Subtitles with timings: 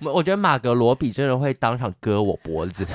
[0.00, 2.86] 我觉得马格罗比真的会当场割我脖子。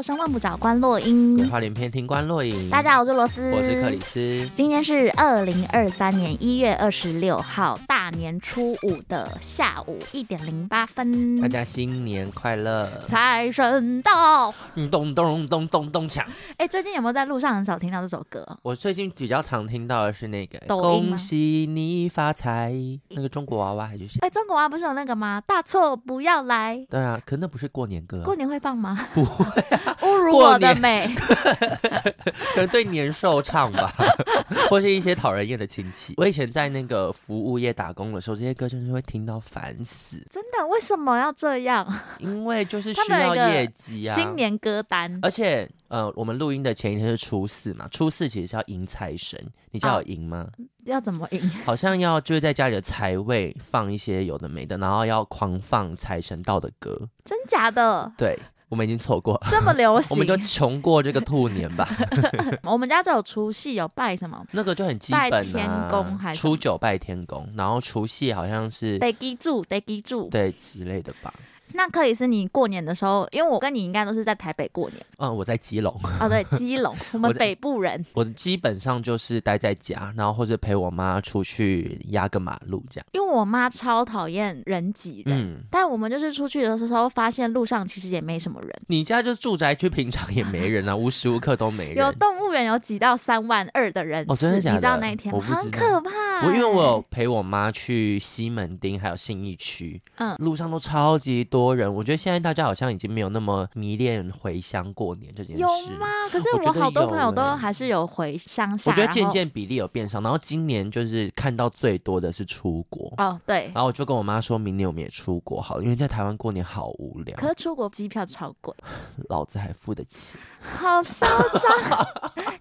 [0.00, 2.70] 求生万不找关洛英，桂花连篇听关洛影。
[2.70, 4.48] 大家好，我是罗斯，我是克里斯。
[4.54, 11.38] 今天是二零二三年一月二十六号大年初五的下午一点零八分。
[11.42, 12.90] 大家新年快乐！
[13.08, 14.50] 财神到！
[14.74, 16.24] 咚咚咚咚咚咚锵！
[16.56, 18.58] 哎，最近有没有在路上很少听到这首歌？
[18.62, 22.72] 我最近比较常听到的是那个“恭喜你发财”，
[23.10, 24.20] 那个中国娃娃还是谁？
[24.22, 25.42] 哎，中国娃娃不是有那个吗？
[25.46, 26.86] 大错不要来。
[26.88, 28.24] 对啊，可那不是过年歌啊。
[28.24, 28.98] 过年会放吗？
[29.12, 29.44] 不会
[29.76, 29.89] 啊。
[30.02, 31.12] 侮辱我的美，
[32.54, 33.92] 可能对年兽唱吧，
[34.68, 36.14] 或是一些讨人厌的亲戚。
[36.16, 40.24] 我以前在那个服务业打工的时候，这些歌真是会听到烦死。
[40.30, 40.66] 真的？
[40.68, 41.86] 为什么要这样？
[42.18, 44.14] 因为就是需要业绩啊。
[44.14, 50.38] 新年歌单，而且呃，我们录音的前一天是初四嘛，初四其实是要迎财神，你家有迎吗？
[50.38, 50.48] 啊，
[50.84, 51.40] 要怎么迎？
[51.64, 56.96] 好像要就是在家里的财位放一些有的没的，然后要狂放财神到的歌。
[57.24, 58.12] 真假的？
[58.16, 58.38] 对。
[58.70, 61.88] 我们已经错过这么流行，我们就穷过这个兔年吧。
[62.62, 64.42] 我们家只有除夕有拜什么？
[64.52, 65.28] 那个就很基本啊。
[65.28, 66.40] 拜天公还是？
[66.40, 71.34] 初九拜天公，然后除夕好像是得记住，得记住，对之类的吧。
[71.72, 75.04] 那克里斯，你过年的时候，因为我跟你应该都是在台北过年。
[75.18, 75.98] 嗯，我在基隆。
[76.20, 78.04] 哦，对， 基隆，我们北部人。
[78.12, 83.06] 我，我基本上就是待在家，然后或者陪我妈出去压个马路这样。
[83.12, 88.70] 因为我妈超讨厌人挤人，嗯，但我们就是出去的时候发现路上其实也没什么人。
[88.88, 91.96] 你家就是住宅区，平常也没人啊，无时无刻都没人。
[91.96, 94.24] 有动物园有挤到三万二的人。
[94.28, 94.76] 哦，真的假的？
[94.76, 95.40] 你知道那一天吗？
[95.40, 96.46] 很可怕。
[96.46, 101.94] 我因为我有陪我妈去西门町还有信义区，嗯，路上都超级多人。
[101.94, 102.40] 我觉得现在。
[102.40, 106.06] 大家好像已经没有那么迷恋回乡过年这件事，有吗？
[106.32, 108.90] 可是我好多朋友都还是有回乡下。
[108.90, 113.70] 我觉得渐渐比例有变少，然后今年就是看到最多的是出国哦，对。
[113.74, 117.36] 然后我就跟我妈说，明年我们也出国好了，因为在台湾过年好无聊。
[117.36, 118.74] 可是出国机票超贵，
[119.28, 122.06] 老子还付得起，好嚣张！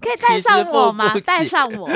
[0.01, 1.17] 可以带上我吗？
[1.21, 1.87] 带上我。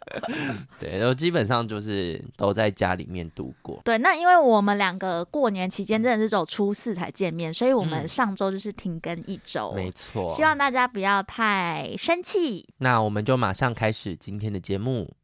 [0.78, 3.80] 对，然后基本上就是都在家里面度过。
[3.82, 9.72] 对，那因为我们两个过年期间真的是只有初四才见面，所以我们上周就是停更一周。
[9.72, 12.66] 没错，希望大家不要太生气。
[12.78, 15.14] 那我们就马上开始今天的节目。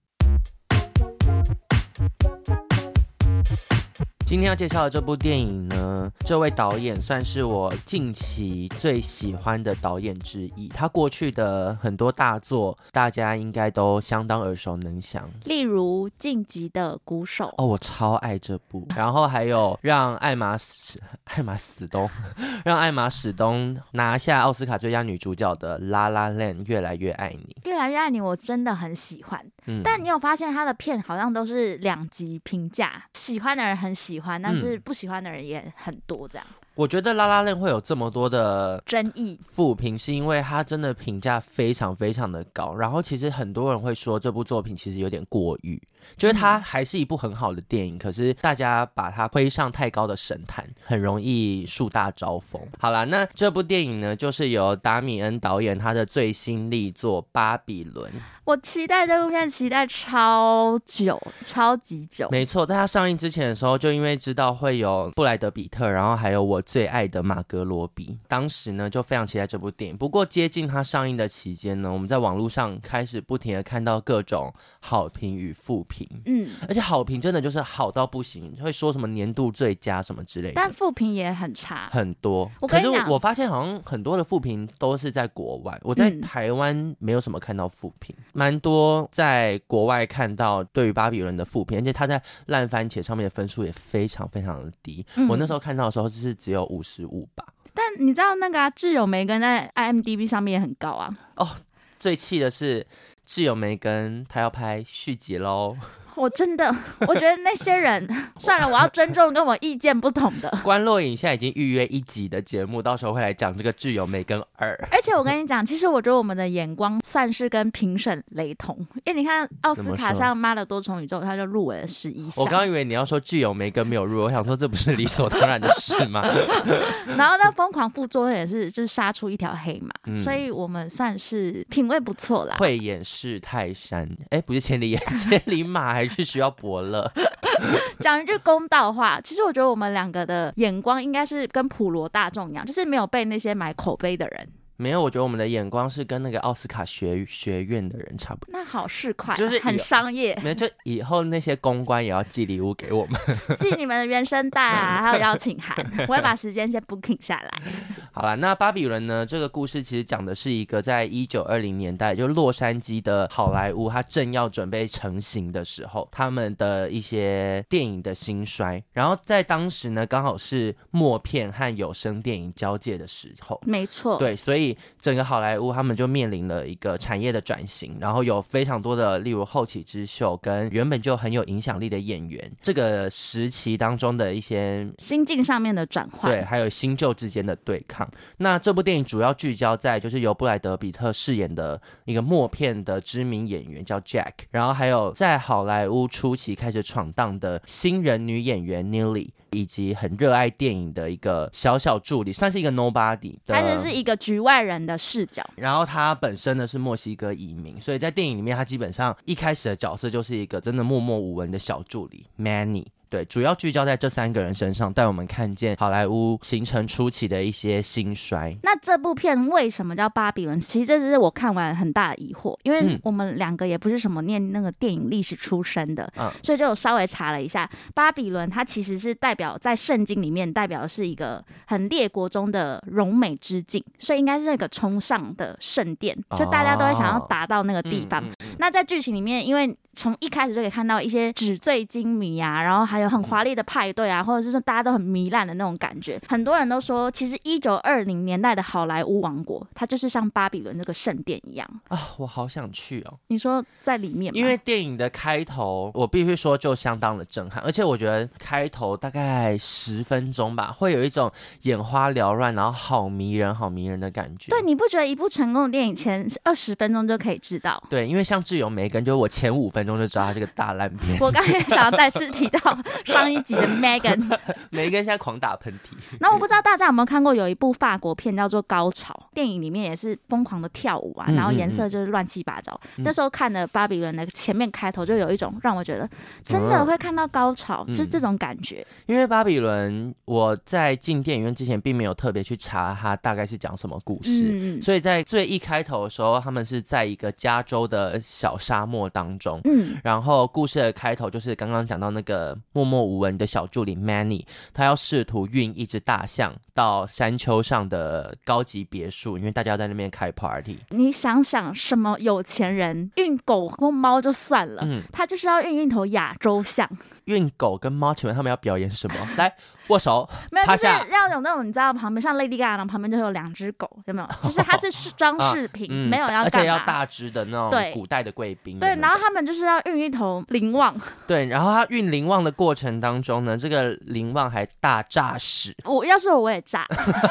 [4.26, 10.68] 今天要介绍的这部电影呢，这位导演算是我近期最喜欢的导演之一。
[10.68, 18.86] 他过去的很多大作，大家应该都相当耳熟能详，例如《晋级的鼓手》哦，我超爱这部。
[18.94, 22.08] 然后还有让艾玛史艾玛史东
[22.64, 29.44] 让艾玛史东拿下奥斯卡最佳女主角的《La La Land》，越来越爱你，越来越爱你，我真的很喜欢。
[29.66, 34.09] 嗯，但你有发现他的片好像都是两极评价，喜欢的人很喜欢。
[34.10, 36.46] 喜欢，但是不喜欢的人也很多，这样。
[36.74, 42.74] 我觉得《La La Land》会有这么多的争议负评，是因为它真的评价非常非常的高。
[42.74, 45.80] 然后其实很多人会说这部作品其实有点过誉，
[46.16, 52.60] 就是它还是一部很好的电影，可是大家把它推上太高的神坛，很容易树大招风。
[52.78, 58.10] 好啦，那这部电影呢，就是由达米恩导演他的最新力作《巴比伦》。
[58.50, 62.26] 我期待这部片，期待超久，超级久。
[62.32, 69.96] 没错，在它上映之前的时候，就因为知道会有布莱德比特，然后还有我最爱的马格罗比，当时呢就非常期待这部电影。
[69.96, 82.50] 不过接近它上映的期间呢，我们在网络上开始不停的看到各种好评与负评，嗯，而且好评真的就是好到不行，会说什么年度最佳什么之类的，但负评也很差，很多。
[82.60, 88.12] 我可是我发现好像很多的负评都是在国外，我在台湾没有什么看到负评。
[88.18, 95.04] 嗯蛮多在国外看到对于巴比伦的负评，而且他在烂番茄上面的分数也非常非常的低。
[95.16, 97.44] 嗯、我那时候看到的时候是只有五十五吧。
[97.74, 101.14] 但你知道那个啊，窒友梅根在 IMDB 上面也很高啊。
[101.36, 101.50] 哦，
[101.98, 102.86] 最气的是
[103.26, 105.76] 挚友梅根他要拍续集喽。
[106.20, 106.70] 我真的，
[107.08, 108.06] 我觉得那些人
[108.38, 110.50] 算了，我要尊重跟我意见不同的。
[110.62, 114.76] 关洛影现在已经预约一集的节目，到时候会来讲这个挚友梅根二。
[114.92, 122.44] 而且我跟你讲，其实我觉得我们的眼光算是跟评审雷同，因为你看奥斯卡上《妈的多重宇宙》，他就入围了十一项。
[122.44, 126.22] 我刚刚以为你要说挚友梅根没有入围，我想说这不是理所当然的事吗？
[127.16, 132.56] 然后那疯狂副作用也是，就是杀出一条黑马，嗯、所以我们算是品味不错啦。
[132.58, 136.16] 慧眼识泰山，哎，不是千里眼， 千里马还是？
[136.16, 137.10] 是需要伯乐。
[138.00, 144.48] 讲一句公道话，其实我觉得我们两个的眼光应该是跟普罗大众一样，就是没有被那些买口碑的人。
[144.80, 148.52] 没有，我觉得我们的眼光是跟那个奥斯卡学学院的人差不多。
[148.54, 150.34] 那好市侩，就是很商业。
[150.42, 153.20] 没有，就以后那些公关也要寄礼物给我们，
[153.58, 157.62] 寄你们的原声带啊， 还有邀请函，我会把时间先 booking 下来。
[158.10, 159.26] 好了，那巴比伦呢？
[159.26, 168.82] 这个故事其实讲的是一个在一九二零年代，就洛杉矶的好莱坞，它正要准备成型的时候，他们的一些电影的兴衰。
[168.92, 173.60] 然后在当时呢，刚好是默片和有声电影交界的时候。
[173.66, 174.18] 没错。
[174.18, 174.69] 对，所以。
[174.98, 188.08] 整个好莱坞他们就面临了一个产业的转型，然后有非常多的，例如后起之秀跟原本就很有影响力的演员，这个时期当中的一些心境上面的转换，对，还有新旧之间的对抗。
[188.38, 199.30] 那这部电影主要聚焦在就是由布莱德比特饰演的一个默片的知名演员叫 Jack，然后还有在好莱坞初期开始闯荡的新人女演员 Nilly。
[199.52, 205.44] 以及很热爱电影的一个小小助理，算是一个 nobody，他只是一个局外人的视角。
[205.56, 212.86] 然后他本身呢是墨西哥移民，所以在电影里面他基本上一开始的角色就是一个真的默默无闻的小助理 Manny。
[213.10, 218.56] 对，主要聚焦在这三个人身上，带我们看见好莱坞形成初期的一些兴衰。
[218.62, 220.58] 那这部片为什么叫巴比伦？
[220.60, 238.22] 其实这是我看完很大的疑惑，因为我们两个也不是什么念那个电影历史出身的，嗯，所以就稍微查了一下，巴比伦它其实是代表在圣经里面代表的是一个很列国中的荣美之境，所以应该是那个崇尚的圣殿，就大家都会想要达到那个地方。
[238.22, 246.20] 哦嗯嗯嗯、那在剧情里面，因为从一开始就可以看到一些纸醉金迷啊，然后还有很华丽的派对啊，或者是说大家都很糜烂的那种感觉。
[246.28, 252.10] 很多人都说，其实一九二零年代的好莱坞王国，它就是像巴比伦那个圣殿一样啊！
[252.18, 253.14] 我好想去哦。
[253.26, 254.38] 你说在里面吗？
[254.38, 261.28] 因为电影的开头，我必须说就相当的震撼，而且我觉得开头大概十分钟吧，会有一种
[261.62, 264.50] 眼花缭乱，然后好迷人、好迷人的感觉。
[264.50, 267.82] 对，你不觉得一部成功的电影前二十分钟就可以知道？
[267.90, 269.80] 对，因为像窒友梅根，就是我前五分。
[269.80, 271.18] 分钟就知道他这个大烂片。
[271.20, 272.60] 我刚才想要再次提到
[273.04, 274.38] 上一集的 Megan，
[274.70, 275.94] 梅根现在狂打喷嚏。
[276.20, 282.72] 那我不知道大家有没有看过有一部法国片叫做《高潮》，电影里面也是疯狂的跳舞啊，然后颜色就是乱七八糟。
[282.72, 286.08] 嗯嗯嗯，那时候看的《巴比伦》的前面开头就有一种让我觉得
[286.44, 288.86] 真的会看到高潮，嗯、就是这种感觉。
[289.06, 299.60] 因为《巴比伦》，我在进电影院之前并没有特别去查它大概是讲什么故事，嗯、所以在最一开头的时候，他们是在一个加州的小沙漠当中。
[299.64, 304.42] 嗯，然后故事的开头就是刚刚讲到那个默默无闻的小助理 Manny，
[304.72, 310.78] 他要试图运一只大象到山丘上的高级别墅，因为大家在那边开 party。
[310.88, 316.88] 你想想，什么有钱人运狗或猫就算了，嗯，他就是要运一头亚洲象。
[317.26, 319.14] 运狗跟猫，请问他们要表演什么？
[319.36, 319.54] 来。
[319.90, 324.28] 握手，没有，就是要有那种你知道旁边像 Lady Gaga 旁边就有两只狗，有没有？
[324.42, 328.78] 就是它是是装饰品，没有要而且要大只的那种古代的贵宾。
[328.78, 330.94] 对，然后他们就是要运一头灵旺。
[331.26, 335.74] 对，然后他运灵旺的过程当中呢，这个灵旺还大炸屎。
[335.84, 336.86] 我要是我，我也炸，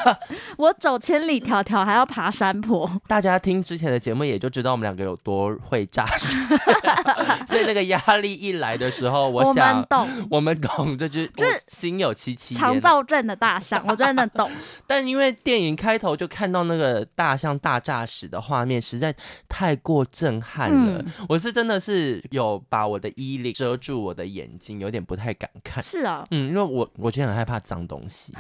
[0.58, 2.90] 我走千里迢迢还要爬山坡。
[3.08, 6.38] 大家听之前的节目也就知道我们两个有多会炸屎，
[7.48, 12.60] 所以那个压力一来的时候，我想我们懂，我们懂，这就就是心有戚戚戚。
[12.60, 14.50] 肠躁症的大象，我真的懂。
[14.88, 19.14] 但因为电影开头就看到那个大象大炸屎的画面，实在
[19.48, 21.00] 太过震撼了。
[21.00, 25.84] 嗯、我是真的是有把我的衣领遮住我的眼睛，有点不太敢看。
[25.84, 28.34] 是啊、哦，嗯，因为我我其实很害怕脏东西，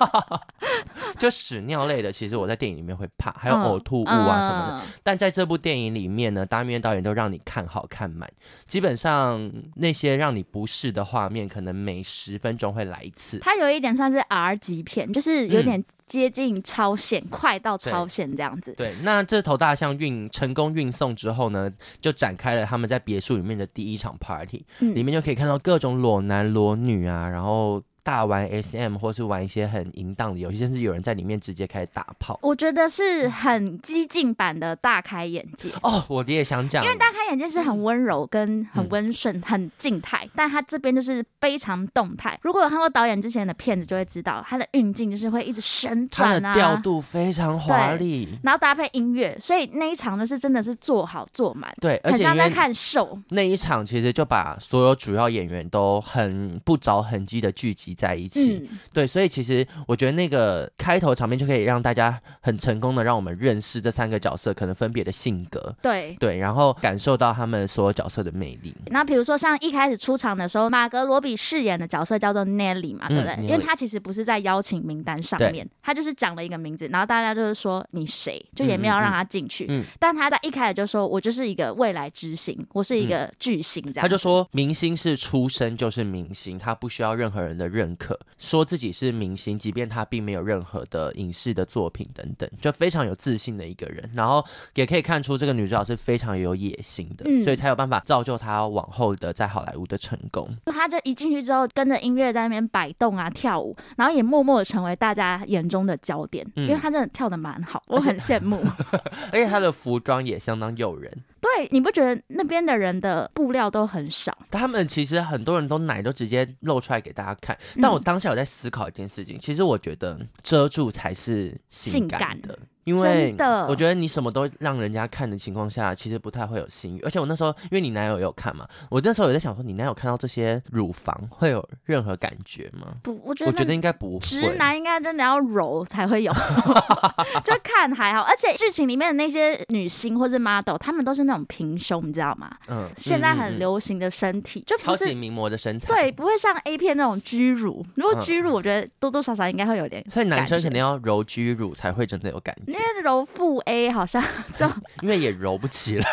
[1.18, 4.72] 就屎尿类的，其实我在电影里面会怕，还有呕吐物啊什么的。
[4.74, 8.30] 嗯嗯、但在这部电影里面呢，达米安导演都让你看好看满，
[8.66, 12.89] 基本上那些让你不适的画面，可能每十分钟会。
[12.90, 18.74] 来一次，它有一点算是 R 级片，就是有点接近超限，嗯、快到超限这样子。
[18.76, 21.70] 对，那这头大象运成功运送之后呢，
[22.00, 27.82] 就展开了他们在别墅里面的第一场 party，嗯、里面就可以看到各种裸男裸女啊，然后。
[28.02, 32.38] 大玩 SM 或是玩一些很淫荡的游戏，甚至有人在里面直接开始打炮。
[32.42, 42.38] 我觉得是很激进版的大开眼界哦，我也想讲，因为大开眼界是很温柔跟很温顺、嗯、很静态，但他这边就是非常动态。
[42.42, 51.74] 如果有看过导演之前的片子，就会知道他的运镜就是会一直旋转啊，调度非常华丽，然后搭配音乐，所以那一场就是真的是做好做满。
[51.80, 53.18] 对，而且像在看秀。
[53.28, 57.89] 那一场其实就把所有主要演员都很不着痕迹的聚集。
[57.90, 58.68] 集在一起。
[58.70, 65.74] 嗯、对，所以其实我觉得那个开头场面就可以让大家很成功的让我们认识这三个角色可能分别的性格。
[65.82, 68.74] 对对，然后感受到他们所有角色的魅力。
[68.86, 73.34] 那比如说像一开始出场的时候，马格罗比饰演的角色叫做 Nelly 嘛，对不对？
[73.38, 79.66] 嗯、因为他其实不是在邀请名单上面，他就是讲了一个名字，然后大家就是说你谁，就也没有让他进去。
[79.68, 84.02] 嗯，嗯，但他在一开始就说，我就是一个未来之星，我是一个巨星，这样、嗯。
[84.02, 94.10] 他就说明星是出生就是明星，他不需要任何人的认可，说自己是明星，即便他并没有任何的影视的作品等等，就非常有自信的一个人。
[94.14, 94.44] 然后
[94.74, 100.48] 也可以看出这个女主角是非常有野心的，嗯、所以才有办法造就她往后的在好莱坞的成功。
[100.66, 108.60] 她就一进去之后，跟着音乐在那边摆动啊跳舞，然后也默默的成为大家眼中的焦点，嗯、因为她真的跳的蛮好，我很羡慕。
[109.32, 111.10] 而且她的服装也相当诱人。
[111.40, 114.36] 对，你不觉得那边的人的布料都很少？
[114.50, 117.58] 他们其实很多人都奶都直接露出来给大家看。
[117.80, 122.48] 但我当下有在思考一件事情，嗯、其实我觉得遮住才是性感的。
[122.48, 122.58] 性感
[122.90, 123.34] 因为
[123.68, 127.00] 我觉得你什么都让人家看的情况下，其实不太会有性欲。
[127.02, 132.88] 而且我那时候，因为你男友也有看嘛，我那时候有在想说，你男友看到这些乳房会有任何感觉吗？
[133.02, 134.18] 不，我觉得我觉得应该不会。
[134.20, 136.32] 直男应该真的要揉才会有，
[137.44, 138.22] 就看还好。
[138.22, 142.50] 而且剧情里面的那些女星或是 model，她们都是那种平胸，你知道吗？
[142.68, 147.84] 嗯，现在很流行的身体，就不是超级名模的身材，对，不会像 A 片那种 G 乳。
[147.94, 150.04] 如果 G 乳，我觉得多多少少应该会有点。
[150.10, 152.72] 所以男生肯定要揉 G 乳才会真的有感觉。
[152.80, 154.22] 因为揉腹 A 好像
[154.56, 154.66] 就
[155.02, 156.06] 因为也揉不起来。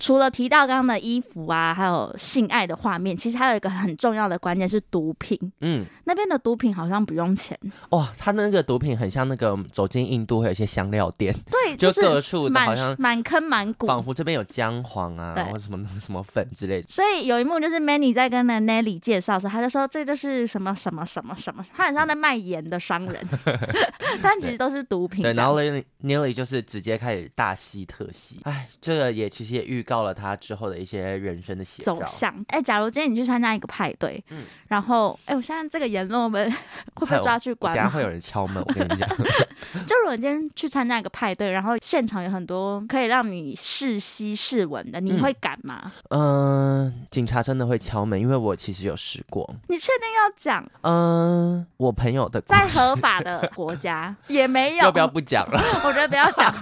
[0.00, 5.38] 除了提到刚刚的衣服啊，还有性爱的画面，其实还有一个很重要的关键是毒品。
[5.60, 7.56] 嗯，那边的毒品好像不用钱。
[7.90, 16.88] 哇，他那个毒品很像那个走进印度会有一些香料店，对， 就各处的好像满坑满谷，仿佛这边有姜黄啊，对或什么什么粉之类的。
[16.88, 23.16] 所以有一幕就是 Manny 在跟那 Nelly 介绍的时候，他就说这就是什么什么什么什么，他很像在卖盐的商人，
[24.22, 25.22] 但其实都是毒品。
[25.22, 25.60] 对，然后
[26.02, 28.40] Nelly 就是直接开始大吸特吸。
[28.44, 29.84] 哎，这个也其实也预。
[29.90, 32.32] 告了他之后的一些人生的走向。
[32.50, 36.48] 哎、欸，假如今天你去参加一个派对，嗯，然后，哎、欸，我现在这个言论我们
[36.94, 37.74] 会不会抓去关？
[37.74, 39.08] 等下会有人敲门，我跟你讲。
[39.84, 45.90] 就如果你今天去参加一个派对，然后现场有很多可以让你试吸试闻的，你会敢吗？
[46.10, 49.44] 嗯、呃，警察真的会敲门，因为我其实有试过。
[49.66, 50.64] 你确定要讲？
[50.82, 55.60] 嗯、呃，我朋友的在合法的国家 也没有，要不要不讲了？
[55.84, 56.54] 我觉得不要讲。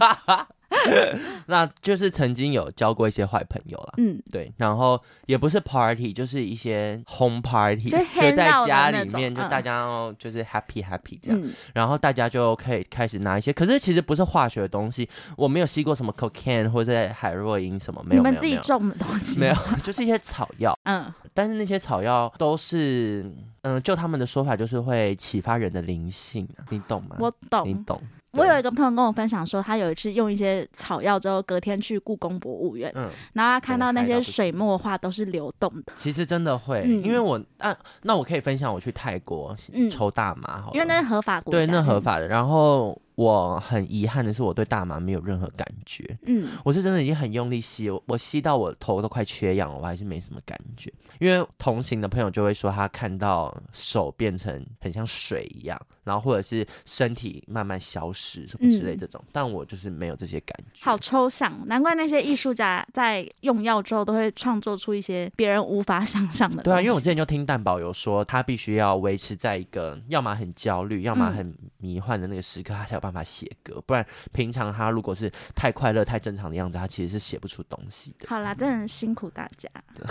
[1.47, 7.99] 那就是曾经有交过一些坏朋友啦，嗯，对，然后也不是 party，就是一些 home party，就
[8.37, 9.87] 在家里面，就大家
[10.19, 19.41] 就是 happy happy 这样，嗯、然后大家就可以开始拿一些，可是其实不是化学的东西，我没有吸过什么 cocaine 或者海洛因什么，没有，你们自己种的东西。
[19.41, 23.25] 没有， 就是一些草药，嗯，但是那些草药都是，
[23.63, 27.17] 嗯，就他们的说法就是会启发人的灵性，你懂吗？
[27.19, 28.01] 我懂，你懂。
[28.33, 35.93] 我有一个朋友跟我分享说，他有一次用一些草药之后，隔天去故宫博物院，嗯，然后他看到那些水墨画都是流动的。
[35.97, 39.57] 其实真的会，嗯、因为我啊，那我可以分享我去泰国
[39.91, 42.27] 抽大麻，好、嗯，因为那是合法国家，对，那合法的。
[42.29, 43.01] 然后。
[43.19, 46.17] 我很遗憾的是，我对大麻没有任何感觉。
[46.27, 50.93] 嗯，我是真的已经很用力吸，我吸到我头都快缺氧了，我还是没什么感觉。
[51.19, 60.85] 因为同行的朋友就会说，他看到手变成很像水一样，然后或者是身体慢慢消失什么之类这种，嗯、但我就是没有这些感觉。
[60.85, 66.63] 好抽象，难怪那些艺术家在用药之后都会创作出一些别人无法想象的。
[66.63, 73.08] 对啊，因为我之前就听蛋宝有说，他必须要维持在一个要么很焦虑，要么很迷幻的那个时刻，他才有办法。
[73.09, 78.29] 办法写歌，不然平常他如果是太快乐、太正常的样子，他其实是写不出东西的。
[78.29, 79.69] 好啦，真的很辛苦大家，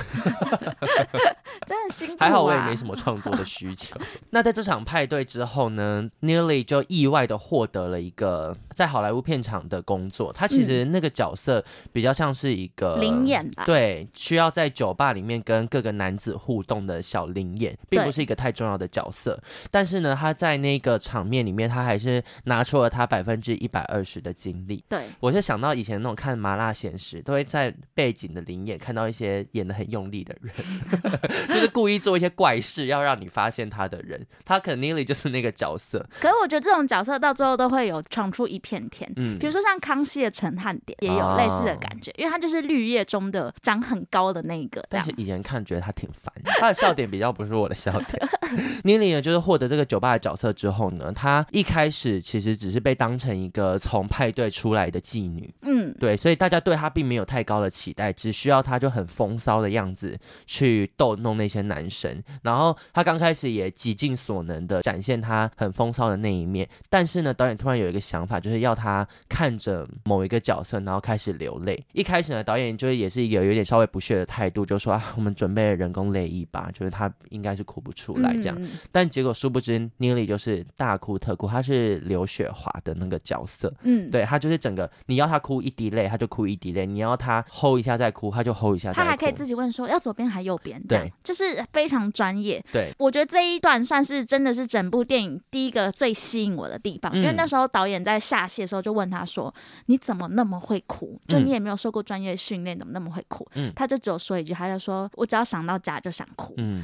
[1.68, 2.18] 真的辛苦啊。
[2.20, 3.96] 还好我也没什么创作的需求。
[4.32, 10.34] 那在这场派对之后呢，Nearly 就意外的获得了一个在好莱坞片场的工作。
[10.34, 11.64] 他其实那个角色
[11.94, 19.40] 比较像是一个灵眼吧，对，需要在酒吧里面跟各个男子互动的小灵眼，并不是一个太重要的角色。
[19.70, 22.87] 但是呢，他在那个场面里面，他还是拿出了。
[22.90, 30.54] 他百分之一百二十的精力，对，我是想到以前那种看麻辣鲜师，都会在背景的灵眼看到一些演的很用力的人
[31.48, 36.04] 就是故意做一些怪事，要让你发现他的人，他肯定就是那个角色。
[36.20, 44.84] 可是我觉得这种角色到最后都会有闯出一片天，嗯，比如说像康熙的陈汉典也有类似的感觉，哦、因为他就是绿叶中的长很高的那个。
[44.90, 48.28] 但是以前看觉得他挺烦，他的笑点比较不是我的笑点。
[48.84, 52.77] Nelly 呢，就是获得这个酒吧的角色之后呢，他一开始其实只是。
[52.78, 60.16] 是被当成一个从派对出来的妓女，嗯，对，所以大家对她并没有太高的期待，只需要她就很风骚的样子
[60.46, 62.24] 去逗弄那些男生。
[62.44, 71.84] 然后她刚开始也极尽所能的展现她很风骚的那一面，但是呢，导演突然有一个想法，就是要她看着某一个角色，然后开始流泪。
[71.94, 78.56] 一开始呢，导演就是也是一个有点稍微不屑的态度，就说啊，我们准备人工泪液吧，就是她应该是哭不出来这样。
[78.60, 89.02] 嗯、但结果殊不知，Neely 就是大哭特哭，她是刘雪华的那个角色，嗯，对，他就是整个你要他哭一滴泪，他就哭一滴泪；你要他 hold 一下再哭，他就 hold 一下再哭。
[89.02, 92.64] 她还可以自己问说要左边还右边，对，就是非常专业。
[92.72, 99.54] 对，我觉得这一段算是真的是整部电影第一个最吸引我的地方，嗯、因为那时候导演在下戏的时候就问他说
[99.86, 101.20] ：“你怎么那么会哭？
[101.28, 106.84] 就你也没有受过专业训练，怎么那么会哭？”嗯，他就只有说一句，他就说：“我只要想到家就想哭。”嗯。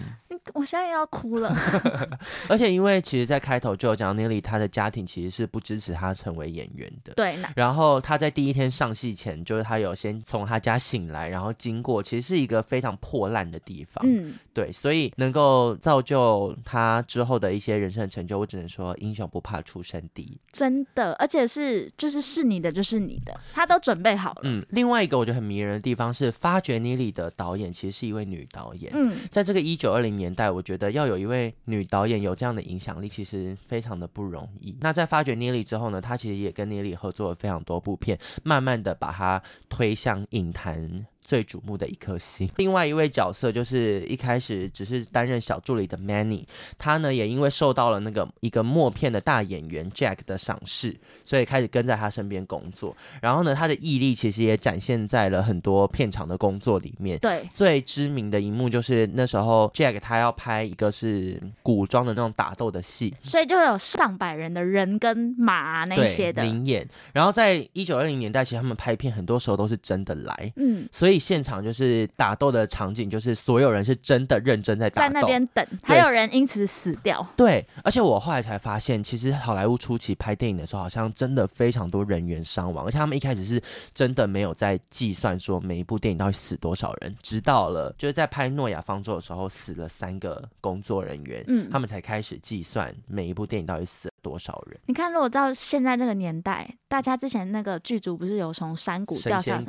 [0.53, 1.56] 我现在要哭了，
[2.50, 7.13] 而且因为其实，在开头就有讲到 Nelly 他的家庭其实是不支持他成为演员的。
[7.13, 14.03] 对，然后他在第一天上戏前，就是他有先从他家醒来，然后经过，其实是一个非常破烂的地方。
[14.05, 20.38] 嗯，对，所以能够造就他之后的一些人生的成就，我只能说英雄不怕出身低。
[20.51, 24.41] 真的，而且是就是是你的就是你的，他都准备好了。
[24.43, 28.91] 嗯，另外一个我觉得很迷人的地方是，发掘 Neely 的导演其实是一位女导演。
[28.93, 30.34] 嗯，在这个一九二零年。
[30.34, 34.75] 代我觉得要有一位女导演有这样的影响力，其实非常的不容易。
[34.82, 41.05] 那在发掘之后呢，他其实也跟尼利合作了非常多部片，慢慢的把他推向影坛。
[41.24, 42.50] 最瞩目的一颗星。
[42.58, 46.46] 另外一位角色就是一开始只是担任小助理的 Manny，
[46.77, 52.96] 他呢也因为受到了那个一个默片的大演员 Jack 的赏识，所以开始跟在他身边工作。
[53.22, 57.18] 然后呢，他的毅力其实也展现在了很多片场的工作里面。
[57.20, 66.86] 对，最知名的一幕就是那时候 Jack 他要拍一个是古装的那种打斗的戏，所以就有上百人的人跟马那些的灵演。
[67.13, 71.12] 然后在一九二零年代，其实他们拍片很多时候都是真的来，嗯，所以。
[71.17, 77.25] 现场就是打斗的场景，就是所有人是真的认真在打斗，在那边等，还有人因此死掉。
[77.36, 83.62] 对，而且我后来才发现，其实好莱坞初期拍电影的时候，好像真的非常多人员伤亡，而且他们一开始是
[83.93, 94.80] 真的没有在计算说每一部电影到底死多少人，直到了就是在拍《诺亚方舟》的时候死了三个工作人员，嗯，他们才开始计算每一部电影到底死了多少人。
[94.88, 99.63] 你看，如果到现在这个年代，大家之前那个剧组不是有从山谷掉下来？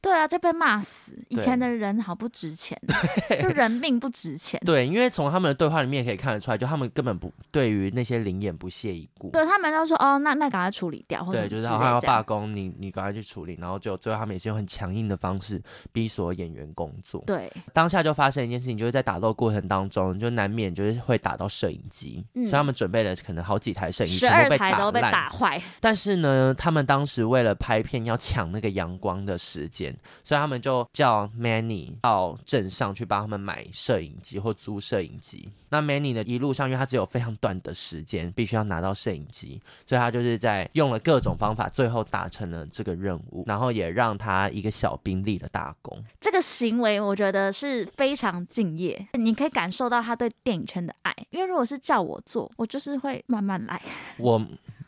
[0.00, 1.12] 对啊，就被骂死。
[1.28, 2.80] 以前的人好不值钱，
[3.42, 4.58] 就人命不值钱。
[4.64, 9.30] 对，因为从他们的对话里面也可以看得出来，就他们根本不对于那些灵眼不屑一顾。
[9.30, 17.22] 对，他们都说哦，那那赶快处理掉，或者对，就是好像要罢工，你你赶快去处理，然后就最后他们也是用很强硬的方式逼所有演员工作。
[17.26, 25.60] 对，当下就发生一件事情，就是在打斗过程当中，就难免就是会打到摄影机，嗯，所以他们准备了可能好几台摄影机，十二台都被打坏。
[25.80, 35.50] 但是呢，他们当时为了拍片要抢那个阳光的时间，所以他们就叫 Manny 到镇上去帮他们买摄影机或租摄影机。
[35.70, 46.02] 那 Manny 呢，一路上，因为他只有非常短的时间，必须要拿到摄影机，所以他就是在用了各种方法，最后达成了这个任务，然后也让他一个小兵立了大功。
[46.20, 51.14] 这个行为我觉得是非常敬业，你可以感受到他对电影圈的爱。
[51.30, 53.80] 因为如果是叫我做，我就是会慢慢来。
[54.18, 54.44] 我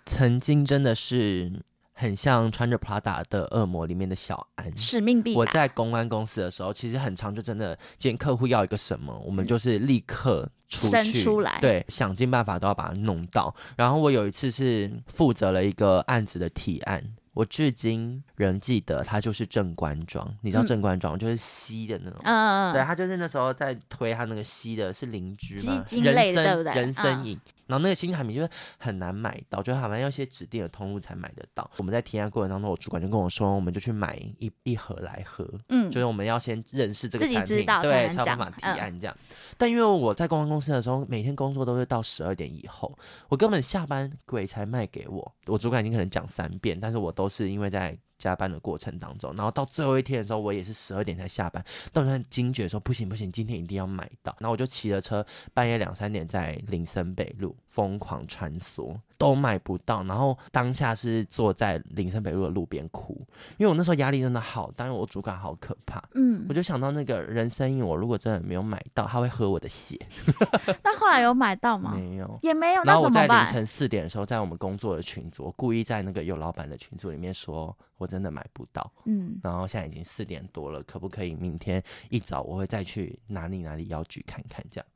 [0.07, 1.53] 曾经真的是。
[2.01, 5.39] 很像穿着 Prada 的恶魔里面的小安，使命必达。
[5.39, 13.55] 我在公关公司的时候，其实很常就真的，今天客户要一个什么，我们就是立刻出去，出来，对，想尽办法都要把它弄到。
[13.77, 20.27] 然后我有一次是负责了一个案子的提案，我至今仍记得，他就是正官庄。
[20.41, 25.85] 你知道正官庄、嗯、就是吸的那种，嗯，对，他就是那时候在推他那个吸的是灵芝吗？
[25.87, 26.73] 基金类的，对不对？
[26.73, 27.39] 人参饮。
[27.70, 31.70] 嗯然后那个新产品就是很难买到，就好像要一些指定的通路才买得到。
[31.76, 39.16] 我们在提案过程当中，我主管就跟我说，我们就去买一一盒来喝，嗯，就是我们要先认识这个产品，对，才有办法提案这样。
[39.30, 45.33] 嗯、但因为我在公关公司的时候，每天工作都是到十二点以后，我根本下班鬼才卖给我。
[45.46, 47.96] 我主管已经可能讲三遍，但是我都是因为在。
[48.20, 51.64] 加班的过程当中，然后到最后一天的时候，我也是十二点才下班。
[51.90, 54.37] 到时候惊觉说不行不行，今天一定要买到。
[54.38, 60.02] 然后我就骑着车，半夜两三点在林森北路疯狂穿梭，都买不到。
[60.04, 63.14] 然后当下是坐在林森北路的路边哭，
[63.59, 66.02] 因为我那时候压力真的好大，因为我主管好可怕。
[66.14, 69.98] 嗯，我就想到那个人参饮，我如果真的没有买到，他会喝我的血。
[70.83, 71.92] 那后来有买到吗？
[71.94, 72.83] 没有，也没有。
[72.85, 77.76] 然后我在凌晨四点的时候，在我们工作的群组，我故意在那个有老板的群组里面说。
[78.00, 84.87] 我真的买不到，嗯，然后现在已经四点多了，可不可以明天一早我会再去哪里哪里药局看看这样？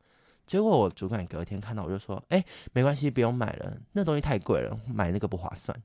[0.46, 5.76] 结果我主管隔天看到我就说：“哎、欸，没关系，不用买了，那东西太贵了，买那个不划算。”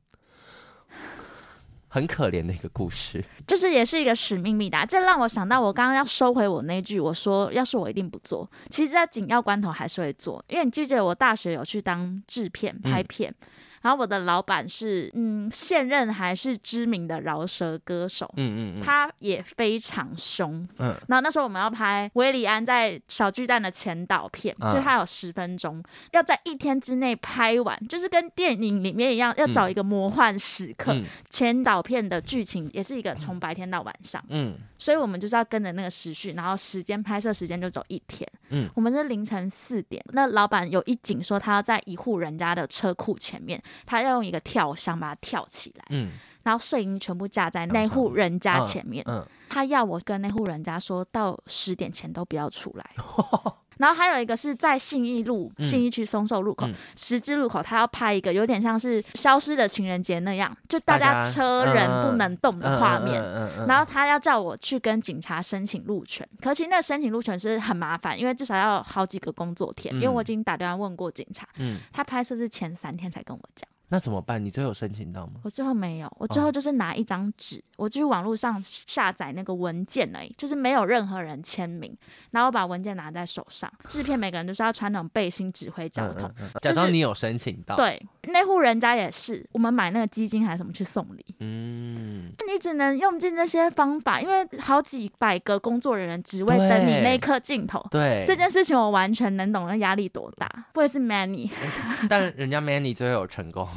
[1.92, 4.86] 很可怜的一个故事，就是也是一个使命必达。
[4.86, 8.48] 这让我想到，我刚刚要收回我那句，我说要是我一定不做。
[8.70, 13.34] 其实，在紧要关头还是会做，因为你记不记得我大学有去当制片拍片。
[13.42, 13.48] 嗯
[13.82, 30.94] 然后我的老板是，嗯，现任还是知名的饶舌歌手，嗯嗯嗯，他也非常凶，嗯，然后那时候我们要拍韦礼安在小巨蛋的前导片，嗯、就他有十分钟，要在一天之内拍完，就是跟电影里面一样，要找一个魔幻时刻。
[30.94, 43.62] 嗯、前导片的剧情也是一个从白天到晚上，嗯，所以我们就是要跟着那个时序，然后时间拍摄时间就走一天，嗯，我们是凌晨四点，那老板有一景说他要在一户人家的车库前面。
[43.86, 46.12] 他要用一个跳箱把它跳起来，嗯，
[46.44, 52.90] 然后摄影全部架在那户人家前面，嗯，嗯，他要我跟那户人家说到十点前都不要出来。
[53.80, 63.24] 然后还有一个是在信义路、信义区松寿路口、十字路口，他要拍一个有点像是消失的情人节那样，就大家车人不能动的画面。
[63.68, 69.96] 然后他要叫我去跟警察申请路权，可其实那申请路权是很麻烦，因为至少要好几个工作天。
[69.96, 73.68] 嗯、因为我已经打电话问过警察，嗯、他拍摄是前三天才跟我讲。
[73.90, 74.44] 那怎么办？
[74.44, 75.42] 你最后申请到吗？
[75.44, 81.96] 我最后没有，我最后就是拿一张纸，哦、我就去网络上下载那个文件而已，就是没有任何人签名，
[82.32, 83.72] 然后我把文件拿在手上。
[83.88, 87.76] 制片每个人都是要穿那种背心指挥交通，嗯嗯嗯、假装你有申请到。
[87.76, 91.26] 对，那户人家也是，我们买那个基金还是什么去送礼。
[91.40, 97.84] 嗯，你只能用尽这些方法，因为好几百个工作人员只为等你那颗镜头。
[97.90, 100.48] 对，这件事情我完全能懂，那压力多大。
[100.74, 101.50] 不会是 Manny，
[102.08, 103.68] 但人家 Manny 最后有成功。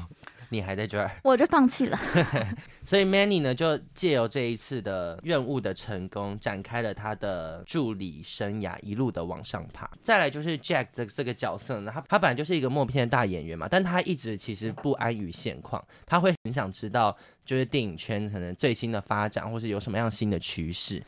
[0.52, 1.98] 你还在这儿， 我就放弃了。
[2.84, 9.90] 所以 Manny 呢，就借由这一次的任务的成功，展开了他的助理生涯，一路的往上爬。
[10.02, 21.02] 再来就是 Jack 这这个角色呢，他他本来就是一个默片的大演员嘛，但他一直其实不安于现况，他会很想知道，就是电影圈可能最新的发展，或是有什么样新的趋势。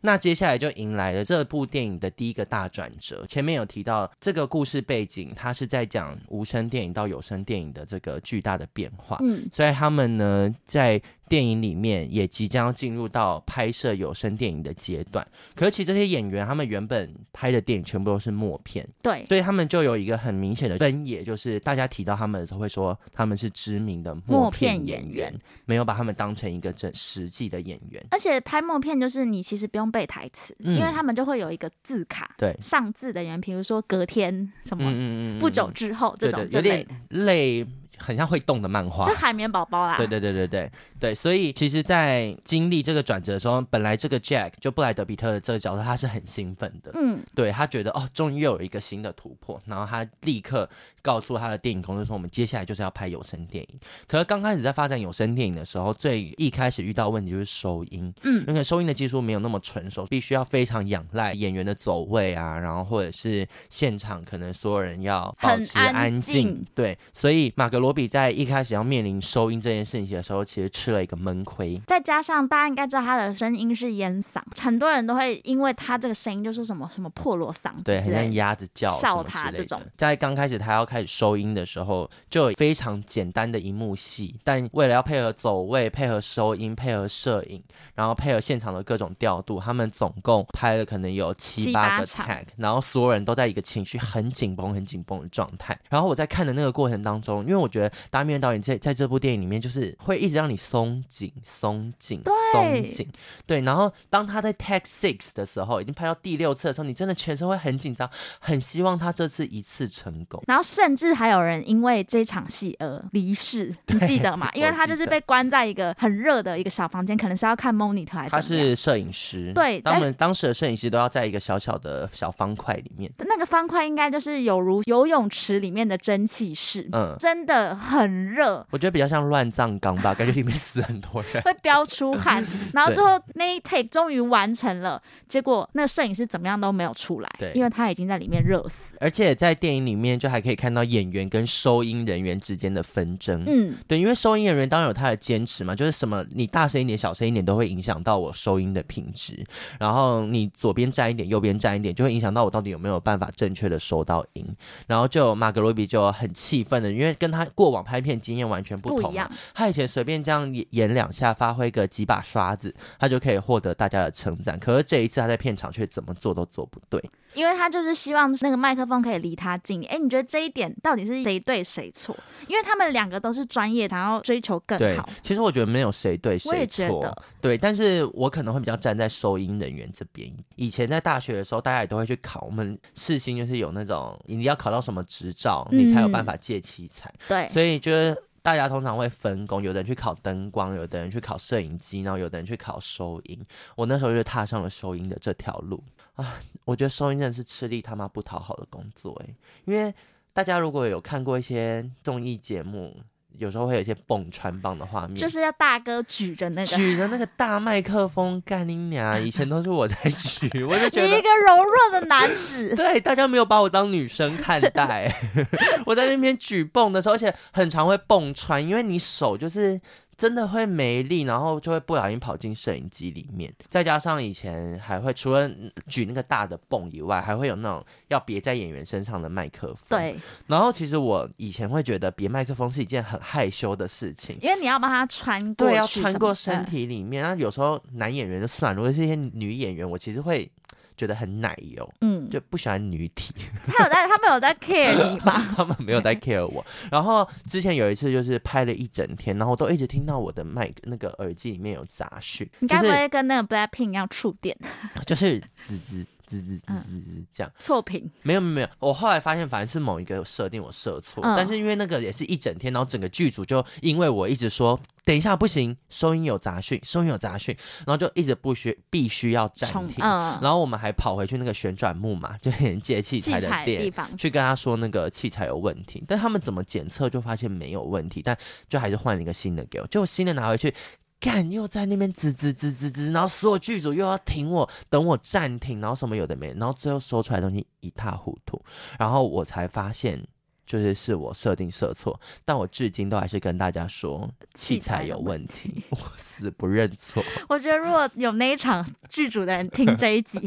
[0.00, 3.24] 那接下来就迎来了这部电影的第一个大转折。
[3.26, 9.18] 前面有提到这个故事背景，它是在讲无声电影到有声电影的这个巨大的变化。
[9.20, 11.00] 嗯，所以他们呢在。
[11.28, 25.32] 电影里面也即将要进入到拍摄有声电影的阶段，可是其实这些演员他们原本拍的电影全部都是默片，对，所以他们就有一个很明显的分野，就是大家提到他们的时候会说他们是知名的默片演员，
[25.66, 28.04] 没有把他们当成一个真实际的演员。
[28.10, 37.66] 而且拍默片就是你其实不用背台词，嗯、因为他们就会有一个字卡，对，上字的人，比如说隔天什么，嗯嗯嗯，不久之后这种，有点累。
[37.98, 39.96] 很像会动的漫画，就海绵宝宝啦。
[39.96, 46.92] 对对对对对对，所以其实，在经历这个转折的时候，本来这个 Jack 就布莱德比特的这个角色，他是很兴奋的。
[46.94, 50.68] 嗯，对，他觉得哦，终于又有一个新的突破，然后他立刻
[51.02, 53.80] 告诉他的电影公司说，我们接下来就是要拍有声电影。
[54.06, 67.87] 可是刚开始在发展有声电影的时候，最一开始遇到问题就是收音，嗯，因为收音的技术没有那么成熟，必须要非常仰赖演员的走位啊，然后或者是现场可能所有人要保持安静，对，所以马格罗。
[67.88, 71.80] 罗比在一开始要面临收音这件事情的时候，其实吃了一个闷亏。
[71.86, 79.80] 再加上大家应该知道他的声音是烟嗓，很多人都会因为他这个声音就是什么什么破锣嗓，对，很像鸭子叫，笑他这种。
[79.96, 87.62] 在刚开始他要开始收音的时候，就有非常简单的一幕戏，但为了要配合走位、配合收音、配合摄影，
[87.94, 95.78] 然后配合现场的各种调度，他们总共拍了可能有七八个 tag，然后所有人都在一个情绪很紧绷、很紧绷的状态。
[95.88, 97.77] 然后我在看的那个过程当中，因为我觉得。
[98.10, 103.06] 达米安导演在在这部电影里面，就是会一直让你松紧、松紧、松紧。
[103.44, 108.08] 对，然后当他在 Take Six 的时候，已经拍到第六次的时候，你真的全身会很紧张，
[108.40, 110.42] 很希望他这次一次成功。
[110.46, 114.48] 然后甚至还有人因为这场戏而离世， 你记得吗？
[114.54, 119.52] 因为他就是被关在一个很热的一个小房间，可能是要看 monitor 还是他是摄影师。
[119.52, 123.10] 对，他们当时的摄影师都要在一个小小的小方块里面。
[123.18, 127.76] 那个方块应该就是有如游泳池里面的蒸汽室，嗯，真的。
[127.76, 132.44] 很热，我觉得比较像乱葬岗吧， 感觉里面死很多人，会飙出汗。
[132.72, 138.96] 然后最后那一 take 终于完成了，结果那个摄影师怎么样都没有出来，对，因为他已经在里面热死。
[139.00, 149.42] 而且在电影里面就还可以看到演员跟收音人员之间的纷争，嗯，对，因为收音人员当然有他的坚持嘛，就是什么你大声一点、小声一点都会影响到我收音的品质，
[149.78, 154.44] 然后你左边站一点、右边站一点就会影响到我到底有没有办法正确的收到音。
[154.86, 157.46] 然后就马格罗比就很气愤的，因为跟他。
[157.54, 159.02] 过往拍片经验完全不同。
[159.02, 159.30] 不一样。
[159.54, 164.58] 他以前随便这样演演两下，发挥个几把刷子，他就可以获得大家的称赞。
[164.58, 167.02] 可是这一次他在片场却怎么做都做不对。
[167.38, 169.80] 因为他就是希望那个麦克风可以离他近。
[169.86, 172.16] 哎，你觉得这一点到底是谁对谁错？
[172.48, 175.08] 因为他们两个都是专业，然后追求更好。
[175.22, 176.50] 其实我觉得没有谁对谁错。
[176.50, 177.22] 我也觉得。
[177.40, 180.28] 对，但是我可能会比较站在收音人员这边。
[180.56, 182.40] 以前在大学的时候，大家也都会去考。
[182.40, 187.08] 我们世新就是有那种，你要考到什么执照，你才有办法借器材。
[187.08, 187.48] 嗯、对。
[187.50, 193.38] 所以就是大家通常会分工，有的人去考灯光，有的人去考摄影机，然后有的人去考收音。
[193.76, 195.80] 我那时候就踏上了收音的这条路。
[196.18, 199.34] 啊，我觉得收音真的是吃力他妈不讨好的工作诶，
[199.66, 199.94] 因为
[200.32, 202.96] 大家如果有看过一些综艺节目，
[203.38, 215.14] 有时候会有一些蹦穿帮的画面，就是要大哥举着那个举着那个大麦克风干你娘，以前都是我在举，我就觉得你一个柔弱的男子， 对，大家没有把我当女生看待，
[215.86, 219.80] 我在那边举蹦的时候，而且很常会蹦穿，因为你手就是。
[220.18, 223.50] 真的会没力，然后就会不小心跑进摄影机里面。
[223.68, 225.48] 再加上以前还会除了
[225.86, 229.76] 举那个大的泵以外，还会有那种要别在演员身上的麦克风。
[229.88, 230.16] 对。
[230.48, 237.22] 然后其实我以前会觉得别麦克风是一件很害羞的事情，因为你要帮他穿过，对，要穿过身体里面。
[237.22, 240.50] 那有时候男演员就算，如果是一些女演员，我其实会。
[240.98, 243.32] 觉得很奶油，嗯，就不喜欢女体。
[243.68, 245.32] 他有在，他们有在 care 你吗？
[245.56, 246.64] 他们没有在 care 我。
[246.90, 252.46] 然后之前有一次就是拍了一整天，然后都一直听到我的麦那个耳机里面有杂讯。
[252.58, 254.54] 你该不会跟那个 Blackpink 一样触电？
[255.06, 257.52] 就是滋滋滋滋滋滋这样。
[257.58, 258.10] 错频？
[258.22, 258.68] 没有没有没有。
[258.78, 264.78] 我后来发现，反正是某一个设定我设错，嗯、但是因为那个也是一整天，然后整个剧组就因为我一直说。
[265.04, 278.36] 等一下，不行，收音有杂讯，收音有杂讯，然后就一直不需必须要暂停，嗯、然后我们还跑回去那个旋转木马， 就连接器材的店去跟他说那个器材有问题，但他们怎么检测就发现没有问题，但
[278.68, 280.74] 就还是换了一个新的给我，结果新的拿回去，
[281.20, 288.62] 干又在那边吱吱吱吱吱，然后所有剧组又要停我，等我暂停，然后什么有的没，然后最后收出来的东西一塌糊涂，
[288.98, 290.26] 然后我才发现。
[290.68, 297.24] 就是是我设定设错，但我至今都还是跟大家说器材有问题，我死不认错。
[297.48, 300.38] 我觉得如果有那一场剧组的人听这一集，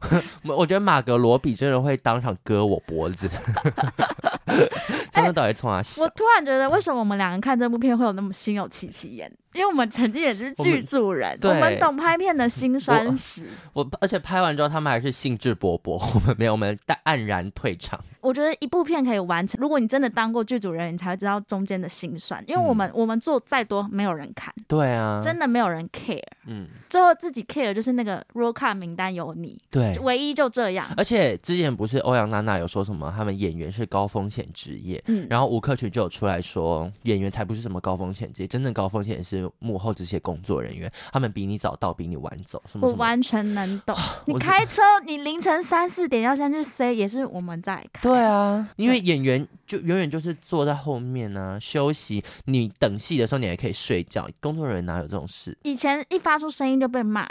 [0.44, 3.26] 我觉得马格罗比真的会当场割我脖子。
[5.10, 5.78] 他们到底从哪？
[5.98, 9.32] 我突然觉得，为什么我们两个看这部片会有那么心有戚戚焉？
[9.52, 13.46] 因为我们曾经也是剧组人，我们，懂拍片的辛酸史。
[13.72, 15.98] 我而且拍完之后，他们还是兴致勃勃。
[16.14, 17.98] 我们没有，我们但黯然退场。
[18.20, 22.42] 我觉得一部片可以完成，如果你真的当过剧组人，你才会知道中间的辛酸。
[22.46, 24.52] 因为我们、嗯、我们做再多，没有人看。
[24.68, 26.22] 对啊，真的没有人 care。
[26.46, 29.58] 嗯，最后自己 care 就是那个 roll call 名单有你。
[29.70, 30.86] 对，唯一就这样。
[30.96, 35.02] 而且之前不是欧阳娜娜有说什么，他们演员是高风险职业。
[35.06, 40.20] 嗯，然后吴克群就有出来说，演员才不是什么高风险职业，真正高风险是幕后这些。
[40.20, 43.96] 工作人员，他们比你早到，比你晚走，什么什么我完全能懂。
[44.26, 48.02] 你开车，你凌晨三四点要先去塞，也是我们在开。
[48.02, 52.22] 对啊，因为演员就永远就是坐在后面啊，休息。
[52.46, 54.28] 你等戏的时候，你还可以睡觉。
[54.40, 55.56] 工作人员哪有这种事？
[55.62, 57.24] 以前一发出声音就被骂。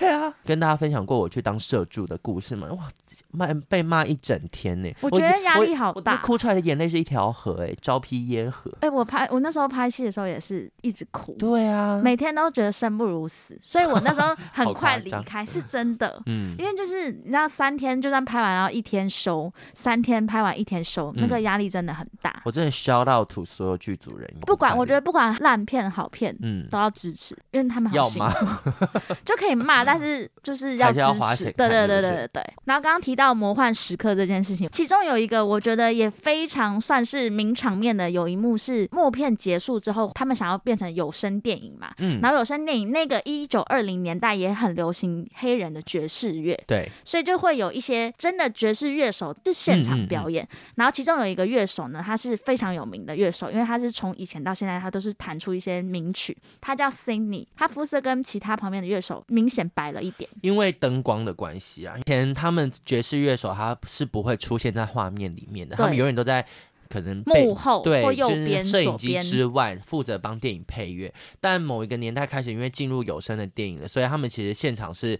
[0.00, 2.66] 对啊， 跟大家分享过我去当社助的故事嘛？
[2.72, 2.88] 哇，
[3.30, 4.90] 骂被骂一整天呢。
[5.02, 8.72] 我觉得压力好大，哭出来的眼泪是一条河，哎，昭披耶河。
[8.80, 11.34] 哎，我拍我那时候拍戏的时候也是一直哭。
[11.34, 12.32] 对啊，每天。
[12.32, 16.20] 都觉得生不如死，所以我那时候 很快离开，是真的。
[16.24, 22.42] 嗯，因为就是你知道，三天就算拍完，然后一天收，三天拍完一天收，那个压力真的很大。
[22.44, 31.00] 我真的 shout out to 所有剧组人员，不管我觉得不管烂片好片，嗯，都要支持，因为他们好辛苦， 就可以骂， 但是就是要支
[31.36, 31.44] 持。
[31.52, 32.54] 对对对对对对。
[32.64, 42.20] 然后刚刚提到魔幻时刻这件事情，其中有一个我觉得也非常算是名场面的，有一幕是默片结束之后，他们想要变成有声电影嘛，嗯。
[42.20, 50.44] 然后有声电影那个一九二零年代也很流行黑人的爵士乐，对，所以就会有一些真的爵士乐手是现场表演。
[50.44, 56.36] 嗯嗯嗯，然后其中有一个乐手呢，他是非常有名的乐手，因为他是从以前到现在他都是弹出一些名曲。
[56.60, 61.96] 他叫 Sydney，他肤色跟其他旁边的乐手明显白了一点，因为灯光的关系啊。
[61.98, 66.46] 以前他们爵士乐手他是不会出现在画面里面的，他们永远都在。
[66.88, 71.10] 可能幕后对，或右边、就是摄影机之外负责帮电影配乐。
[71.40, 75.18] 但某一个年代开始，因为进入有声的电影了，所以他们其实现场是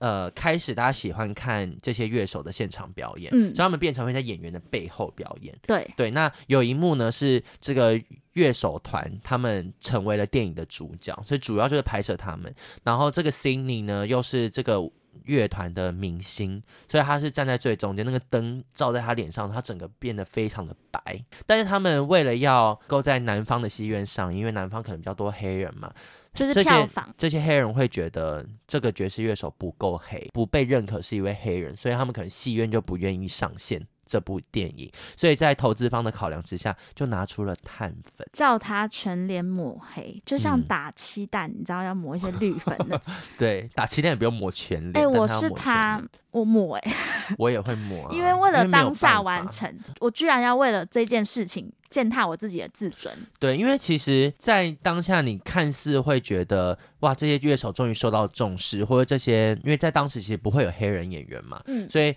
[0.00, 5.56] 呃开始大家喜欢看这些乐手的现场表演，嗯，所以他们变成会在演员的背后表演。
[5.66, 8.00] 对对，那有一幕呢是这个
[8.32, 12.54] 乐手团他们成为了电影的主角，所以主要就是拍摄他们。
[12.82, 14.90] 然后这个 Sidney 呢又是这个。
[15.24, 21.22] 乐团的明星，所以他是站在最中间，那个灯照在他脸上，他整个变得非常的白。
[21.44, 25.92] 但是他们为了要够在南方的戏院上，因为南方可能比较多黑人嘛，
[26.38, 33.86] 就是票房这些，这些黑人会觉得这个爵士乐手不够黑，不被认可是一位黑人，所以他们可能戏院就不愿意上线。
[34.10, 43.12] 这部电影，所以在投资方的考量之下，就拿出了碳粉，叫他全脸抹黑，就像打鸡蛋，嗯、你知道要抹一些绿粉那种。
[43.36, 44.94] 对，打鸡蛋也不用抹全脸。
[44.94, 46.96] 哎、欸，我是他，我抹哎、欸，
[47.36, 53.14] 我也会抹、啊，因为为了当下完成，我居然要为了这件事情践踏我自己的自尊。
[53.38, 62.14] 对，因为其实，在当下你看似会觉得，哇，这些乐手终于受到重视，或者这些，因为在当时其实不会有黑人演员嘛，嗯，所以。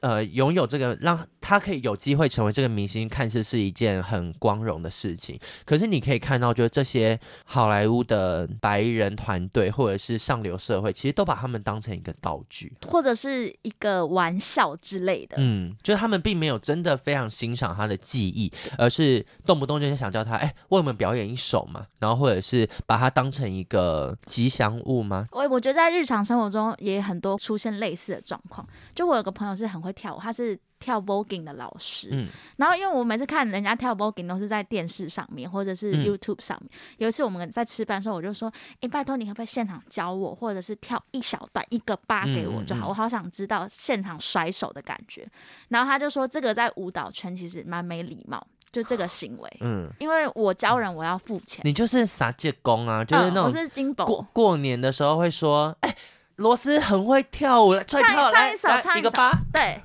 [0.00, 5.38] 呃，拥有这个让他可以有机会成为这个明星，看似是一件很光荣的事情。
[5.64, 15.36] 可是你可以看到，就是这些好莱坞的白人团队或者是上流社会，其实都把他们当成一个道具，或者是一个玩笑之类的。
[15.38, 25.26] 嗯，就是他们并没有真的非常欣赏他的技艺，而是动不动就想叫他哎，为我们表演一首嘛，然后或者是把他当成一个吉祥物吗？
[25.32, 28.66] 我我觉得在日常生活中也很多出现类似的状况。
[28.94, 29.93] 就我有个朋友是很会。
[29.94, 32.28] 跳，他是跳 voguing 的老师，嗯，
[32.58, 36.68] 然后因为我每次看人家跳 voguing 都是在电视上面或者是 YouTube 上面。
[36.70, 42.84] 嗯、有一次我们在吃饭的时候，我就说：“哎、欸，拜托你可不可以现场教我，或者是跳一小段一个八给我就好，嗯。
[42.84, 45.26] 嗯嗯，我好想知道现场甩手的感觉。”
[45.70, 54.04] 然后他就说：“这个在舞蹈圈其实蛮没礼貌，就这个行为，嗯，因为我教人我要付钱，你就是撒借工啊，就是那种、嗯、我是金宝。
[54.04, 55.96] 过过年的时候会说，哎、欸，
[56.36, 59.80] 罗斯很会跳舞，来唱一唱，一首，唱一个八，对。”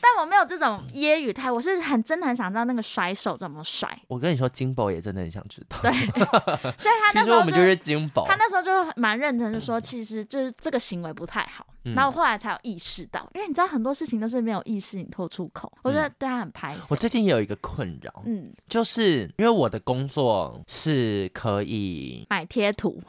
[0.00, 3.88] 但我没有这种揶揄态，我是很真的很想知道那个甩手怎么甩。
[4.06, 5.76] 我跟你说，金宝也真的很想知道。
[5.82, 5.90] 对，
[6.78, 8.24] 所以他那时候我们就是金宝。
[8.24, 11.66] 他那时候就蛮认真的说，其实这这个行为不太好。
[11.84, 16.82] 嗯、然后我后来才有意识到，因为你知道很多事情都是没有意识你脱出口，我觉得对他很排斥。
[16.90, 23.00] 我最近也有一个困扰，嗯，就是因为我的工作是可以买贴图。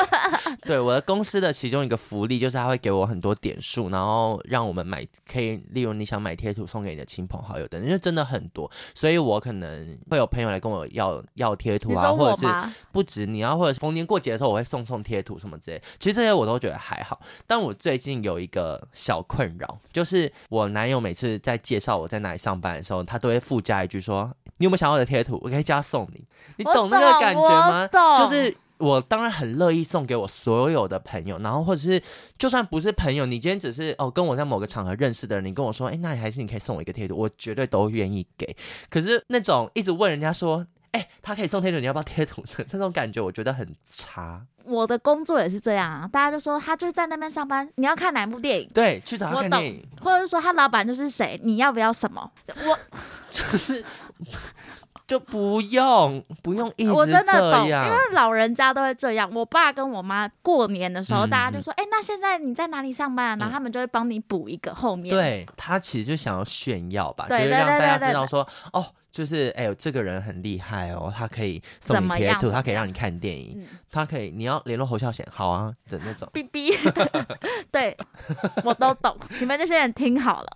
[0.66, 12.46] 对，我的公司的其中一个福利就是他会给我很多点数，然后让我们买，可以例如你想买贴图送给你的亲朋好友等，因为真的很多，所以我可能会有朋友来跟我要要贴图啊，或者是
[12.92, 15.82] 不止你要，或者是逢年过节的时候我会送送贴图什么之类。
[15.98, 25.40] 其实这些我都觉得还好，但我最近有一个小困扰，就是我男友每次在介绍我在哪里上班的时候，他都会附加一句说：“你有没有想要的贴图？
[25.42, 26.24] 我可以加送你。”
[26.56, 27.88] 你懂那个感觉吗？
[28.16, 28.56] 就是。
[28.78, 32.02] 我当然很乐意送给我所有的朋友，然后或者是
[32.36, 38.54] 就算不是朋友，你今天只是哦跟我在某个场合认识的人，你跟我说，哎，那你还是你可以送我一个贴图，我绝对都愿意给。
[38.90, 44.44] 可是那种一直问人家说，哎，他可以送贴图，你要不要贴图的 那种感觉，我觉得很差。
[44.64, 48.68] 我的工作也是这样啊，大家就说他就是在那边上班，你要看哪部电影？
[48.74, 52.30] 对，去找他看电影，或者是说他老板就是谁，你要不要什么？
[52.66, 52.78] 我
[53.30, 53.84] 就是。
[55.06, 59.30] 就不用不用一直这样，我真的懂，因为老人家都会这样。
[59.34, 65.14] 我爸跟我妈过年的时候，嗯、大家就说：“哎、欸，那现在你在哪里上班、啊？”然后他们就会帮你补一个后面。
[65.14, 68.82] 对，他其实就想要炫耀吧，就是让大家知道说：“哦。”
[69.14, 76.28] 就是哎呦，这个人很厉害哦，他可以送你贴图，他可以让你看电影，嗯、他可以你要联络侯孝贤，好啊的那种。
[76.34, 76.74] 哔哔，
[77.70, 77.96] 对，
[78.64, 80.50] 我都懂，你们这些人听好了。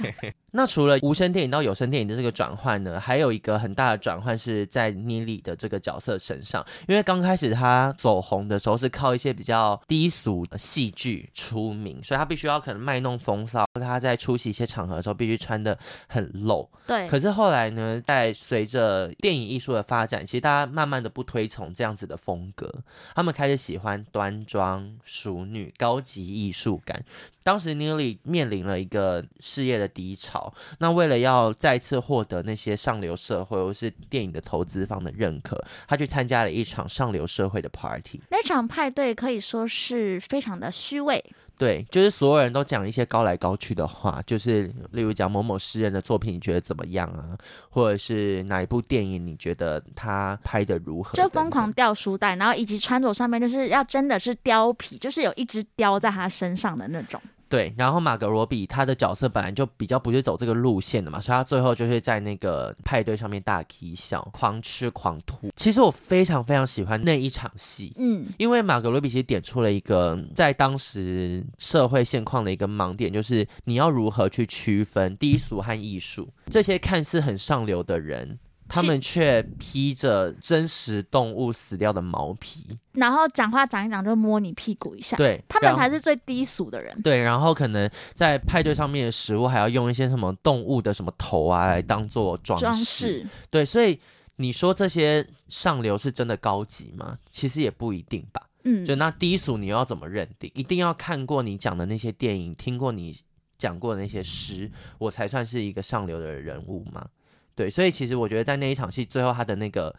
[0.52, 16.68] 那除了无声电影到有声电影的这个转换呢，还有一个很大的转换是在妮莉的这个角色身上，因为刚开始她走红的时候是靠一些比较低俗的戏剧出名，所以她必须要可能卖弄风骚，或者他在出席一些场合的时候必须穿的很露。
[16.86, 18.00] 对，可是后来呢？
[18.04, 22.70] 在随着电影艺术的发展，其实大家慢慢的不推崇这样子的风格，
[23.14, 27.04] 他们开始喜欢端庄、淑女、高级艺术感。
[27.44, 30.41] 当时 Neely 面临了一个事业的低潮，
[30.78, 38.20] 那为了要再次获得那些上流社会或是电影的投资方的认可，他去参加了一场上流社会的 party。
[38.30, 41.22] 那场派对可以说是非常的虚伪。
[41.58, 47.38] 对，就是所有人都讲一些高来高去的话，就是例如讲某某诗人的作品，你觉得怎么样啊？
[47.70, 51.12] 或者是哪一部电影你觉得他拍的如何？
[51.14, 57.20] 就疯狂掉书袋，然后以及穿着上面就是要真的是貂皮，就是有一只貂在他身上的那种。
[57.52, 65.50] 对，然后马格罗比他的角色本来就比较不是走这个路线的嘛，所以他最后就是在那个派对上面大啼笑、狂吃狂吐。
[65.54, 76.26] 其实我非常非常喜欢那一场戏，嗯，因为马格罗比其实点出了一个在当时社会现况的一个盲点，就是你要如何去区分低俗和艺术。
[76.46, 78.38] 这些看似很上流的人。
[78.72, 85.14] 他们却披着真实动物死掉的毛皮，然后讲话讲一讲就摸你屁股一下。
[85.18, 87.02] 对，他们才是最低俗的人。
[87.02, 93.26] 对，然后可能在派对上面的食物还要用一些什么动物的什么头啊来当做装饰。
[93.50, 94.00] 对，所以
[94.36, 97.18] 你说这些上流是真的高级吗？
[97.30, 98.48] 其实也不一定吧。
[98.64, 100.50] 嗯，就那低俗你又要怎么认定？
[100.54, 103.14] 一定要看过你讲的那些电影，听过你
[103.58, 107.06] 讲过的那些诗，我才算是一个上流的人物吗？
[107.54, 109.94] 对，所以其实我觉得在那一场戏最后他的那个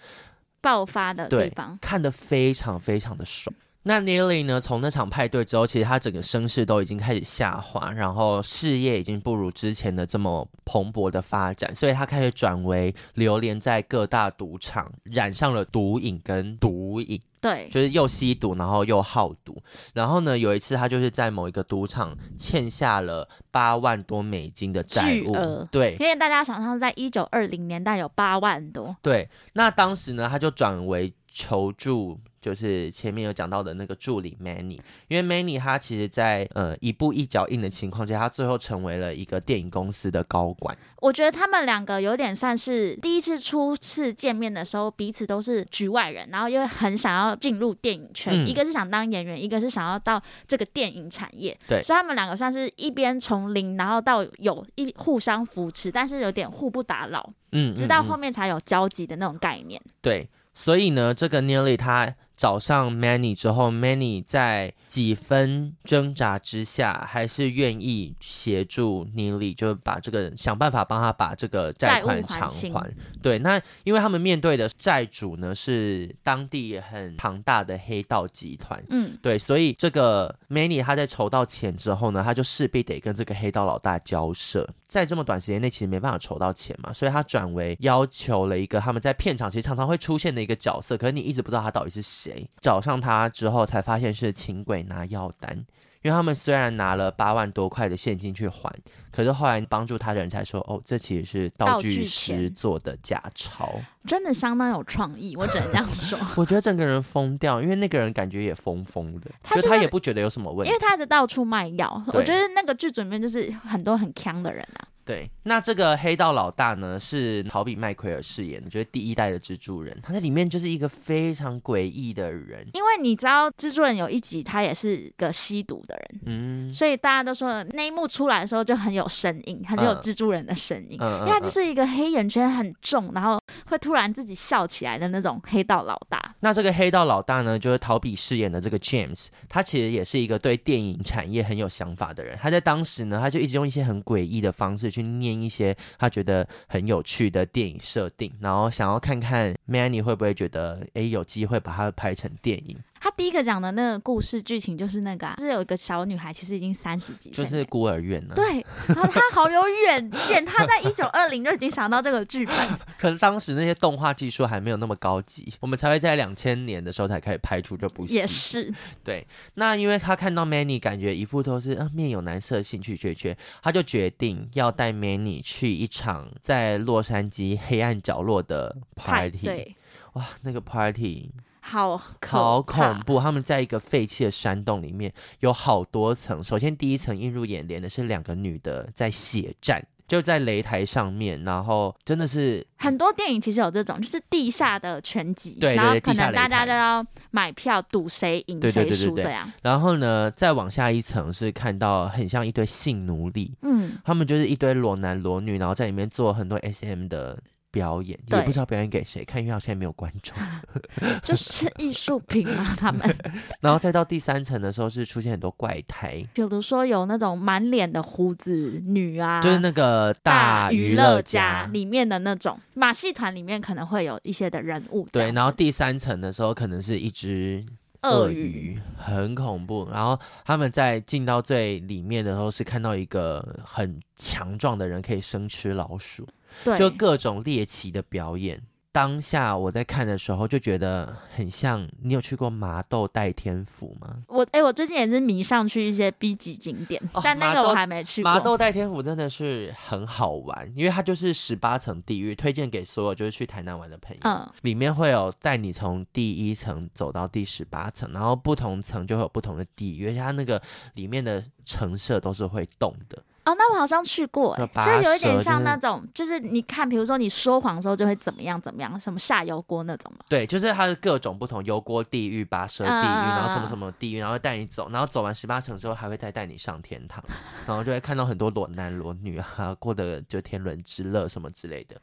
[0.62, 3.56] 爆发的地方，看得非常非常的爽。
[3.86, 4.62] 那 Neely 呢？
[4.62, 17.22] 从那场派对之后，其实他整个声势都已经开始下滑，然后事业已经不如之前的这么蓬勃的发展，所以他开始转为流连在各大赌场，染上了毒瘾跟毒瘾。
[17.42, 19.62] 对，就是又吸毒，然后又好赌。
[19.94, 25.34] 然后呢，有一次他就是在某一个赌场欠下了八万多美金的债务。
[25.34, 28.96] 呃、对，因为大家想象在一九二零年代有八万多。
[29.02, 32.18] 对，那当时呢，他就转为求助。
[32.44, 34.78] 就是前面有讲到的那个助理 Manny，
[35.08, 40.78] 因为 Manny 他其实在呃一步一脚印的情况下，他最后成为了一个电影公司的高管。
[41.00, 51.58] 我觉得他们两个有点算是第一次初次见面的时候，彼此都是局外人，然后又很想要进入电影圈，嗯、一个是想当演员，一个是想要到这个电影产业。
[51.66, 57.32] 对，所以他们两个算是一边从零，然后到有一互相扶持，但是有点互不打扰。
[57.54, 59.82] 嗯，直到后面才有交集的那种概念。
[60.02, 60.28] 对。
[60.56, 62.14] 所以呢，这个 Neely 他
[62.44, 72.94] 找上 Manny 之后，Manny 在几分挣扎之下，还是愿意协助 Neely，就是把这个想办法帮他把这个债款偿还。
[73.22, 84.70] 对，那因为他们面对的债主呢是当地很庞大的黑道集团，嗯，对，所以这个 Manny 他在筹到钱之后呢，他就势必得跟这个黑道老大交涉。
[84.94, 92.48] 在这么短时间内，其实没办法筹到钱嘛，所以他转为要求了一个他们在片场其实常常会出现的一个角色，可是你一直不知道他到底是谁。
[92.62, 95.66] 找上他之后，才发现是请鬼拿药单。
[96.04, 98.70] 因为他们虽然拿了八万多块的现金去还，
[99.10, 103.74] 可是后来帮助他的人才说，哦，这其实是道具师做的假钞，
[104.06, 106.18] 真的相当有创意，我只能这样说。
[106.36, 112.04] 我觉得整个人疯掉，因为那个人感觉也疯疯的， 他、就、就他也不觉得有什么问题，因为他一直到处卖药。
[112.08, 114.88] 我觉得那个剧组里面就是很多很强的人啊。
[115.06, 119.98] 对，那这个黑道老大呢，是陶比麦奎尔饰演的，就是第一代的蜘蛛人。
[120.02, 136.34] 他在里面就是一个非常诡异的人，因为你知道蜘蛛人有一集他也是个吸毒的人，嗯，所以大家都说那一幕出来的时候就很有声音，很有蜘蛛人的声音，嗯，因为他就是一个黑眼圈很重，然后会突突然自己笑起来的那种黑道老大。
[136.40, 142.36] 那这个黑道老大呢，就是陶比饰演的这个 James，他其实也是一个对电影产业很有想法的人。
[142.42, 144.90] 他在当时呢，他就一直用一些很诡异的方式。
[144.90, 152.76] 去念一些他觉得很有趣的电影设定，然后想要看看 Manny 会不会觉得，哎，有机会把它拍成电影。
[153.04, 158.34] 他第一个讲的那个故事剧情就是那个、啊，就是有一个小女孩，其实已经三十几岁，就是孤儿院呢。
[158.34, 162.56] 对，然后他好有远见，他在一九二零就已经想到这个剧本。
[162.98, 168.14] 可是当时那些动画技术还没有那么高级，我们才会在两千年的时候才开始拍出这部戏。
[168.14, 168.74] 也是，
[169.04, 169.28] 对。
[169.56, 179.40] 那因为他看到 Manny 感觉一副都是啊面有难色，兴趣缺缺，他就决定要带 Manny 去一场在洛杉矶黑暗角落的 party。
[179.40, 179.76] 对，
[180.14, 181.30] 哇，那个 party。
[181.66, 181.98] 好，
[182.28, 183.22] 好恐怖！
[183.22, 186.44] 他们在一个废弃的山洞里面，有好多层。
[186.44, 191.42] 首先，第一层映入眼帘的是两个女的在血战，就在擂台上面。
[191.46, 199.50] 然后，真的是很多电影其实有这种，就是地下的拳击，对，然后可能大家都要买票赌谁赢谁输这样。
[199.62, 207.40] 然后呢，再往下一层是看到很像一堆性奴隶，嗯，他们就是一堆裸男裸女，然后在里面做很多 SM 的。
[207.74, 210.38] 表演也不知道表演给谁看，因为好像没有观众，
[211.26, 213.02] 就是艺术品嘛，他们。
[213.60, 225.08] 然后再到第三层的时候，是出现很多怪胎，比如说有那种满脸的胡子女啊，就是那个大娱乐家里面的那种马戏团里面可能会有一些的人物。
[225.12, 227.66] 对，然后第三层的时候，可能是一只
[228.04, 229.90] 鳄鱼，很恐怖。
[229.92, 236.28] 然后他们在进到最里面的时候，是看到一个很强壮的人可以生吃老鼠。
[236.64, 238.62] 对，就各种猎奇的表演。
[238.94, 241.86] 当下我在看的时候，就觉得很像。
[242.04, 244.20] 你有去过麻豆代天府吗？
[244.28, 248.32] 我哎、欸，我最近也是迷上去一些 B 级景点，哦、但那个我还没去过。
[248.32, 254.22] 麻豆代天府真的是很好玩，因为它就是十八层地狱，推荐给所有就是去台南玩的朋友。
[254.26, 260.62] 嗯，里面会有带你从第一层走到第十八层，然后不同层就会有不同的地狱，而且它那个
[260.94, 263.24] 里面的陈设都是会动的。
[263.46, 270.26] 哦，那我好像去过，就有一点像那种，就是你看，比如说你说谎的时候就会怎么样怎么样，什么下油锅那种嘛。
[270.30, 277.24] 对，就是它是各种不同油锅地狱、跋涉地狱，然后什么什么地狱，然后带你走，然后走完十八层之后还会再带你上天堂，
[277.68, 282.00] 然后就会看到很多裸男裸女啊，过得就天伦之乐什么之类的。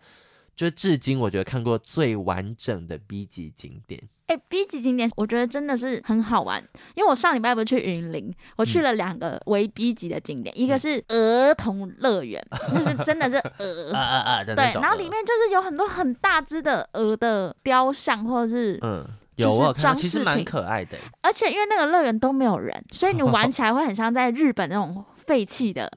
[0.56, 4.00] 就是至今我觉得看过最完整的 B 级景点。
[4.26, 6.62] 哎、欸、，B 级景点我觉得真的是很好玩，
[6.94, 12.40] 因为我上礼拜不是去云林，我去了两个为 B 级的景点，嗯、一个是儿童乐园，
[12.72, 14.44] 那、嗯、是真的是 鹅啊啊啊！
[14.46, 19.04] 对，然后里面就是有很多很大只的鹅的雕像，或者是嗯。
[19.36, 20.98] 有我看，其实蛮可爱的。
[21.22, 25.90] 而且因为那个乐园都没有人，所以你玩 起来会很像在日本那种废弃的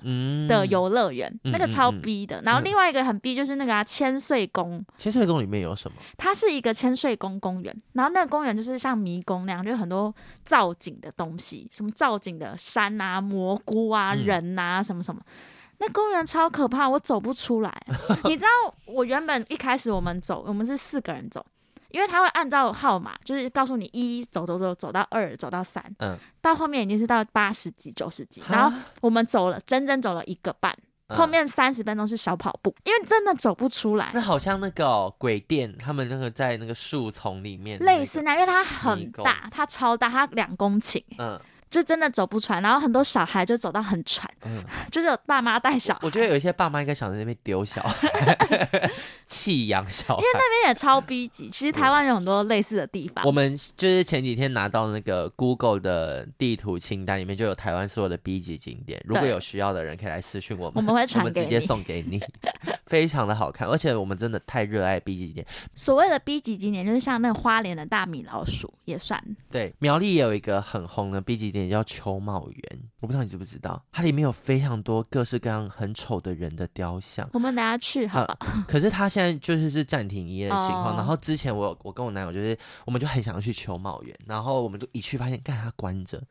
[0.47, 2.41] 的游乐园，那个超逼的。
[2.43, 4.84] 然后另外一个很逼就是那个啊千岁宫。
[4.97, 5.97] 千岁宫里面有什么？
[6.17, 10.13] 它是一个千岁宫公园，然后那个公园就是像迷宫那样，就很多
[10.43, 15.21] 造景的东西，什么造景的山啊、蘑菇啊、人啊，什么什么。
[15.80, 17.84] 那公园超可怕，我走不出来。
[18.26, 21.45] 你知道，我原本一开始我们走，我们是四个人走。
[21.93, 30.75] 因为他会按照号码，就是告诉你一走走走走到二，走到三，嗯，到后面已经是到八十几、九十几，然后我们走了，整整走了一个半，
[31.07, 34.09] 嗯、后面三十分钟是小跑步，因为真的走不出来。
[34.13, 41.39] 那好像那个、哦、鬼店，他们那个在那个树丛里面，类似那，因为它很大，它超大，它两公顷，嗯。
[41.74, 45.99] 就真的走不出来，然后很多小孩就走到很喘，嗯， 就是有爸妈带小孩。
[46.03, 48.38] 我觉得有一些爸妈应该想在那边丢小孩，
[49.26, 50.21] 弃养小孩。
[50.21, 53.26] 因为那边也超逼急，其实台湾有很多类似的地方。
[53.26, 59.03] 我们就是前几天拿到那个 Google 的地图清单，里面就有台湾所有的 B 级景点。
[59.07, 62.21] 如果有需要的人，可以来私讯我们，我们会 传给你，我们直接送给你。
[62.86, 65.47] 非常的好看，而且我们真的太热爱 B 级景点。
[65.74, 69.19] 所谓的 B 级景点，就是像那个花莲的大米老鼠也算。
[69.49, 77.30] 对，苗栗也有一个很红的 B 级景点叫秋茂园，我不知道你知不知道，它里面有非常多各式各样很丑的人的雕像。
[77.34, 78.38] 我们等下去好吧？
[78.68, 80.91] 可是他现在就是是暂停营业的情况。
[80.91, 80.97] Oh.
[80.99, 86.22] 然后之前我我跟我男友就是，我们就很想要去秋茂园，然后我们就一去发现，干它关着，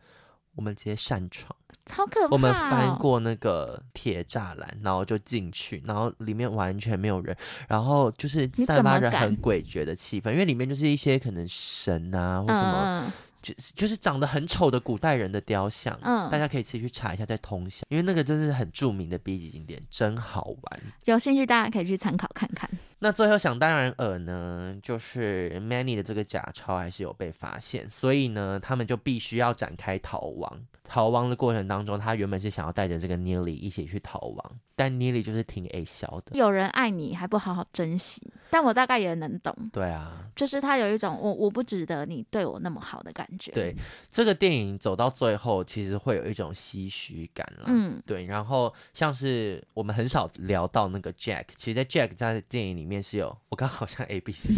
[0.54, 1.54] 我们直接擅闯。
[1.84, 2.28] 超可怕、哦！
[2.30, 13.12] 我们翻过那个铁栅栏，然后就进去，然后里面完全没有人，然后就是散发着很诡谲的气氛，因为里面就是一些可能神啊或什么。
[13.42, 20.80] 嗯就就是长得很丑的古代人的雕像，嗯，大家可以自己去查一下，在通宵，因为那个就是很著名的 B 级景点，真好玩。
[21.06, 22.70] 有兴趣大家可以去参考看看。
[23.02, 30.60] 那最后想当然尔呢，就是 Manny 的这个假钞还是有被发现，所以呢，他们就必须要展开逃亡。
[30.84, 36.36] 逃亡的过程当中，他原本是想要带着这个 Nili 一起去逃亡，但 Nili 就是挺矮小的。
[36.36, 39.56] 有人爱你还不好好珍惜，但我大概也能懂。
[39.72, 43.52] 对啊，就是他有一种我我不值得你对我那么好的感觉。
[43.52, 43.74] 对，
[44.10, 47.64] 这个电影走到最后，其实会有一种唏嘘感了。
[47.68, 48.26] 嗯，对。
[48.26, 54.52] 然后像是我们很少聊到那个 Jack，其实，在 Jack 在电影里面是有，我刚好像 A B C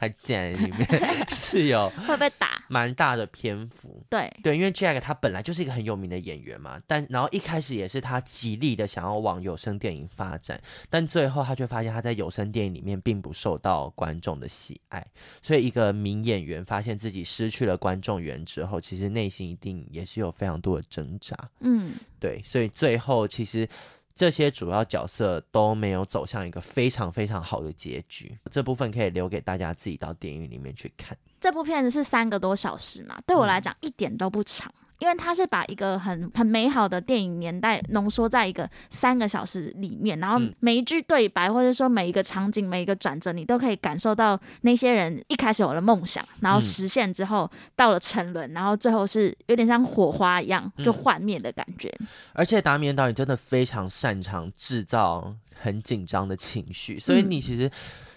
[0.00, 0.88] 还竟然里面
[1.28, 4.02] 是有会被打蛮大的篇幅。
[4.10, 5.76] 对对，因为 Jack 他本来就是一个。
[5.76, 10.58] 很有名的演员嘛，但然后一开始也是他极力的想要往有声电影发展，
[10.88, 15.06] 但最后他却发现他在有声电影里面并不受到观众的喜爱，
[15.42, 21.36] 所以一个名演员发现自己失去了观众缘之后，其实内心一定也是有非常多的挣扎。
[21.60, 23.68] 嗯，对，所以最后其实
[24.16, 31.14] 这些主要角色都没有走向一个非常非常好的结局，这部分可以留给大家自己到电影里面去看。
[31.38, 34.72] 这部片子是三个多小时嘛，对我来讲一点都不长。
[34.98, 51.92] 因为他是把一个很很美好的电影年代浓缩在一个三个小时里面，然后每一句对白或者说每一个场景、每一个转折，你都可以感受到那些人一开始有了梦想，然后实现之后到了沉沦，然后最后是有点像火花一样就幻灭的感觉。
[52.32, 57.70] 而且达米安导演真的非常擅长制造很紧张的情绪，所以你其实。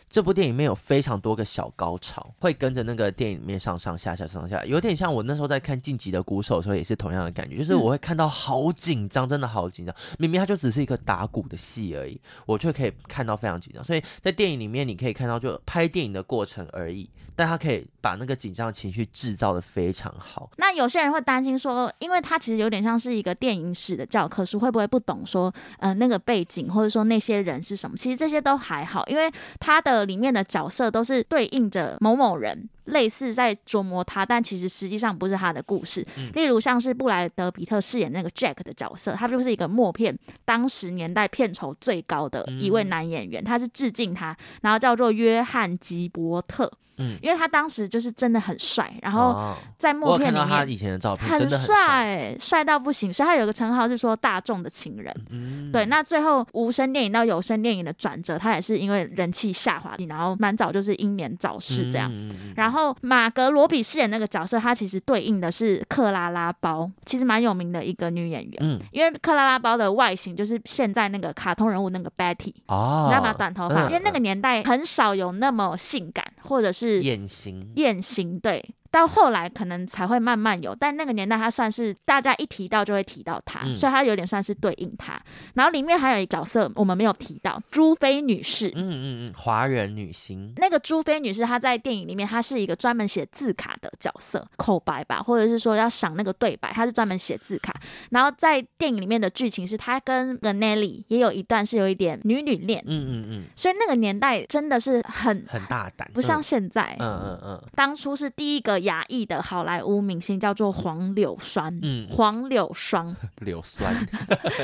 [0.09, 9.95] 这部电影里面有非常多个小高潮，会跟着那个电影里面上上下下上下，有点像我那时候在看《晋级的鼓手》的时候，也是同样的感觉，就是我会看到好紧张，真的好紧张。
[10.17, 13.83] 明明它就只是一个打鼓的戏而已，我却可以看到非常紧张。
[13.83, 20.49] 所以在电影里面，你可以看到就拍电影的过程而已，但它可以把那个紧张情绪制造的非常好。
[20.57, 27.95] 那有些人会担心说，因为它其实有点像是一个电影史的教科书，会不会不懂说，呃，那个背景或者说那些人是什么？
[27.95, 29.98] 其实这些都还好，因为它的。
[30.05, 32.69] 里面的角色都是对应着某某人。
[32.89, 36.05] 类似在琢磨他，但其实实际上不是他的故事。
[36.17, 46.71] 嗯、例如像是布莱德彼特饰演那个 Jack 的角色，他就是一个默片当时年代片酬最高的一位男演员，嗯、他是致敬他，然后叫做约翰吉伯特。
[47.01, 55.15] 嗯，因为他当时就是真的很帅，然后在默片里面，哦、他以前的照片很帅，帅到不行，所以他有个称号是说大众的情人。
[55.29, 55.85] 嗯，对。
[55.85, 62.11] 那最后无声电影到有声电影的转折，他也是因为人气下滑，然后蛮早就是英年早逝这样。
[62.13, 68.57] 嗯、然后马格罗比饰演那个角色，他其实对应的是克拉拉包，其实蛮有名的一个女演员。
[68.61, 73.33] 嗯，因为克拉拉包的外形就是现在那个卡通人物那个 Betty 哦，你知道吗？
[73.33, 76.79] 短头发，嗯、因为那个年代很少有那么性感，或者是。
[76.79, 78.63] 是艳形，艳形对。
[78.91, 85.21] 到后来可能才会慢慢有，但那个年代他算是大家一提到就会提到他，嗯、所以他有点算是对应他。
[85.53, 88.69] 然后里面还有一个角色我们没有提到，朱菲女士。
[88.69, 90.51] 嗯嗯嗯，华人女星。
[90.57, 97.71] 那个朱菲女士她在电影里面，她是一个专门写字卡的角色，口白吧，或者是说要想那个对白，她是专门写字卡。
[98.09, 102.83] 然后在电影里面的剧情是，她跟 Nelly 也有一段是有一点女女恋。
[102.87, 103.43] 嗯嗯嗯。
[103.55, 106.95] 所以那个年代真的是很很大胆，不像现在。
[106.97, 107.07] 嗯。
[107.23, 108.78] 嗯嗯当初是第一个。
[108.81, 113.93] 亚裔的好莱坞明星叫做黄柳酸，嗯，黄柳霜，柳酸，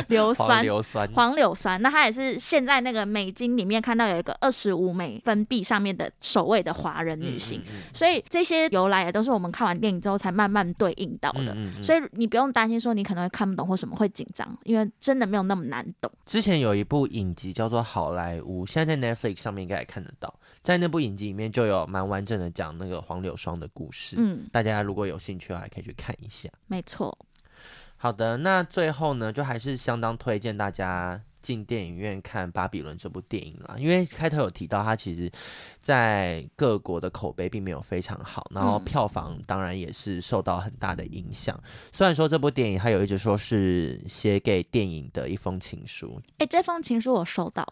[0.07, 1.81] 硫酸，硫酸，黄柳酸。
[1.81, 11.55] 那他也是现在那个美金里面看到有一个二十五美分币上面的首位的华人女性，嗯嗯嗯、所以这些由来也都是我们看完电影之后才慢慢对应到的。
[11.81, 16.11] 所以你不用担心说你可能会看不懂或什么会紧张，因为真的没有那么难懂。
[16.25, 20.33] 之前有一部影集叫做《好莱坞》，现在在 Netflix 上面应该也看得到。
[20.65, 26.49] 在那部影集里面就有蛮完整的讲那个黄柳霜的故事，嗯，大家如果有兴趣的话，还可以去看一下。
[26.65, 27.15] 没错。
[27.97, 35.31] 好的，那最后呢，就还是相当推荐大家进电影院看《巴比伦》这部电影啦，因为开头有提到，它其实
[35.79, 41.55] 在各国的口碑并没有非常好，然后票房当然也是受到很大的影响。
[41.63, 47.65] 嗯、虽然说这部电影它有一直说是写给电影的一封情书，哎，这封情书我收到。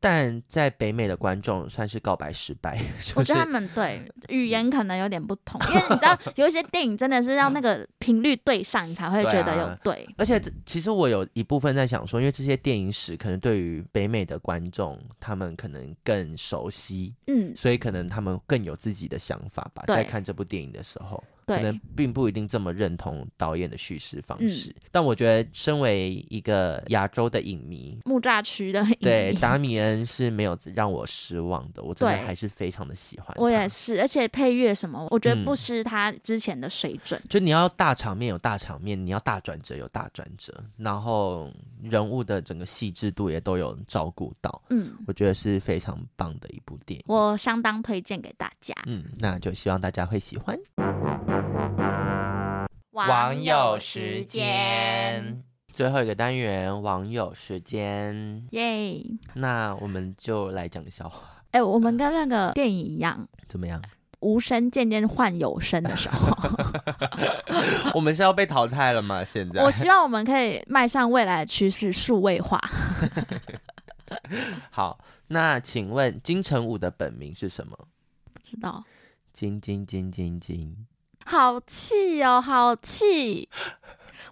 [0.00, 10.06] 但在北美的观众算是告白失败， 就是、我觉得他们对语言可能有点不同，因为你知道有一些电影真的是要那个频率对上，你才会觉得有对。
[10.18, 21.24] 而且其实我有一部分在想说，因为这些电影史可能对于北美的观众，他们可能更熟悉，嗯，所以可能他们更有自己的想法吧，在看这部电影的时候。
[21.46, 33.34] 可能并不一定这么认同导演的叙事方式，嗯、但我觉得身为一个亚洲的影迷，木栅区的影迷，对达米恩是没有让我失望的，我真的还是非常的喜欢。
[33.36, 37.20] 我也是，而且配乐什么，我觉得不失他之前的水准。
[37.20, 41.50] 嗯、就你要大场面有大场面，你要大转折有大转折，然后
[41.82, 44.62] 人物的整个细致度也都有照顾到。
[44.70, 48.74] 嗯，我觉得是非常棒的一部电影，我相当推荐给大家。
[48.86, 50.58] 嗯，那就希望大家会喜欢。
[52.94, 55.42] 网友时间，
[55.72, 61.42] 最后一个单元，网友时间，耶那我们就来讲个笑话。
[61.50, 63.82] 哎、欸，我们跟那个电影一样，怎么样？
[64.20, 66.38] 无声渐渐换有声的时候，
[67.94, 69.24] 我们是要被淘汰了吗？
[69.24, 72.60] 现在，我希望我们可以迈向未来的趋势，数位化。
[74.70, 77.76] 好，那请问金城武的本名是什么？
[78.32, 78.84] 不知道。
[79.32, 80.86] 金金金金金。
[81.26, 83.48] 好气哦，好气！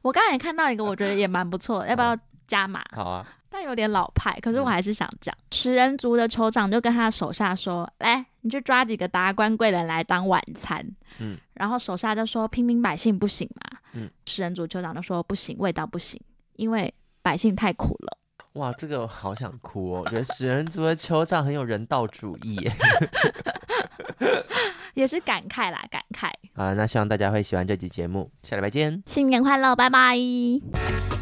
[0.02, 2.16] 我刚才也看到一个，我觉得也蛮不错的， 要不要
[2.46, 2.84] 加码？
[2.94, 5.34] 好啊，但有点老派，可是我还是想讲。
[5.50, 10.84] 食人族的酋长就跟他手下说：“来，你去抓几个达官贵人来当晚餐。”
[11.20, 16.20] 嗯，然后手下就说：“平民百姓不行嘛。”嗯，食人族酋长就说：“不行，味道不行，
[16.56, 18.18] 因为百姓太苦了。”
[18.54, 20.02] 哇，这个我好想哭哦！
[20.04, 22.68] 我觉得食人族的酋长很有人道主义。
[24.94, 26.30] 也是感慨啦，感慨。
[26.54, 31.21] 好，那希望大家会喜欢这集节目，下礼拜见，新年快乐，拜拜。